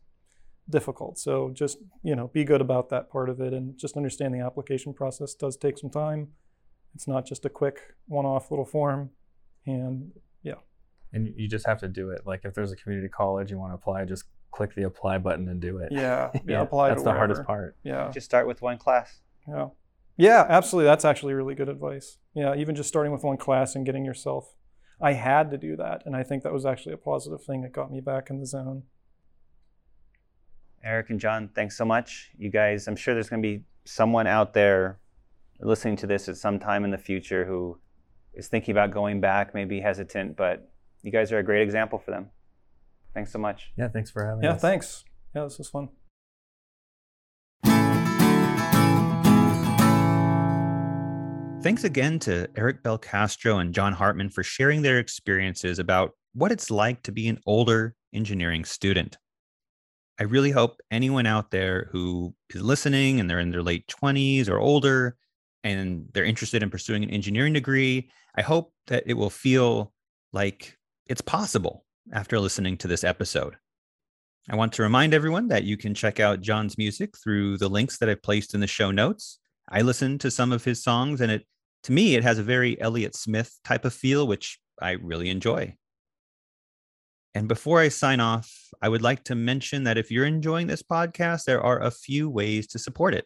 [0.69, 4.33] difficult so just you know be good about that part of it and just understand
[4.33, 6.29] the application process does take some time
[6.93, 9.09] it's not just a quick one-off little form
[9.65, 10.11] and
[10.43, 10.55] yeah.
[11.13, 12.21] and you just have to do it.
[12.25, 15.47] Like if there's a community college you want to apply, just click the apply button
[15.47, 15.91] and do it.
[15.91, 17.75] yeah yeah, apply that's to the hardest part.
[17.83, 19.19] yeah Just start with one class.
[19.47, 19.67] Yeah.
[20.17, 20.87] Yeah, absolutely.
[20.87, 22.17] That's actually really good advice.
[22.35, 24.53] Yeah, even just starting with one class and getting yourself.
[25.01, 27.71] I had to do that, and I think that was actually a positive thing that
[27.71, 28.83] got me back in the zone.
[30.83, 32.31] Eric and John, thanks so much.
[32.37, 34.99] You guys, I'm sure there's going to be someone out there
[35.59, 37.79] listening to this at some time in the future who
[38.33, 40.71] is thinking about going back, maybe hesitant, but
[41.03, 42.29] you guys are a great example for them.
[43.13, 43.71] Thanks so much.
[43.77, 44.55] Yeah, thanks for having Yeah, us.
[44.55, 45.03] Yeah, thanks.
[45.35, 45.89] Yeah, this was fun.
[51.61, 56.71] Thanks again to Eric Belcastro and John Hartman for sharing their experiences about what it's
[56.71, 59.17] like to be an older engineering student.
[60.19, 64.49] I really hope anyone out there who is listening and they're in their late 20s
[64.49, 65.15] or older
[65.63, 69.93] and they're interested in pursuing an engineering degree, I hope that it will feel
[70.33, 73.55] like it's possible after listening to this episode.
[74.49, 77.97] I want to remind everyone that you can check out John's music through the links
[77.97, 79.39] that I've placed in the show notes.
[79.69, 81.45] I listened to some of his songs and it
[81.83, 85.75] to me it has a very Elliott Smith type of feel which I really enjoy.
[87.33, 90.83] And before I sign off, I would like to mention that if you're enjoying this
[90.83, 93.25] podcast, there are a few ways to support it.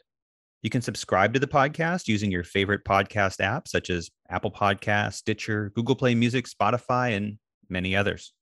[0.62, 5.16] You can subscribe to the podcast using your favorite podcast app, such as Apple Podcasts,
[5.16, 8.34] Stitcher, Google Play Music, Spotify, and many others.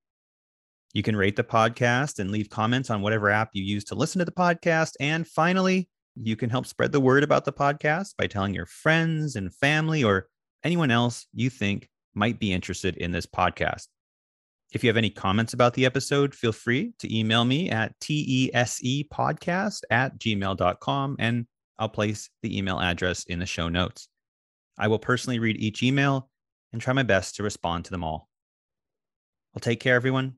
[0.94, 4.20] You can rate the podcast and leave comments on whatever app you use to listen
[4.20, 4.92] to the podcast.
[5.00, 9.36] And finally, you can help spread the word about the podcast by telling your friends
[9.36, 10.28] and family or
[10.64, 13.88] anyone else you think might be interested in this podcast.
[14.72, 19.82] If you have any comments about the episode, feel free to email me at tesepodcast
[19.90, 21.48] at gmail.com and
[21.80, 24.08] I'll place the email address in the show notes.
[24.78, 26.30] I will personally read each email
[26.72, 28.30] and try my best to respond to them all.
[29.54, 30.38] Well, take care, everyone,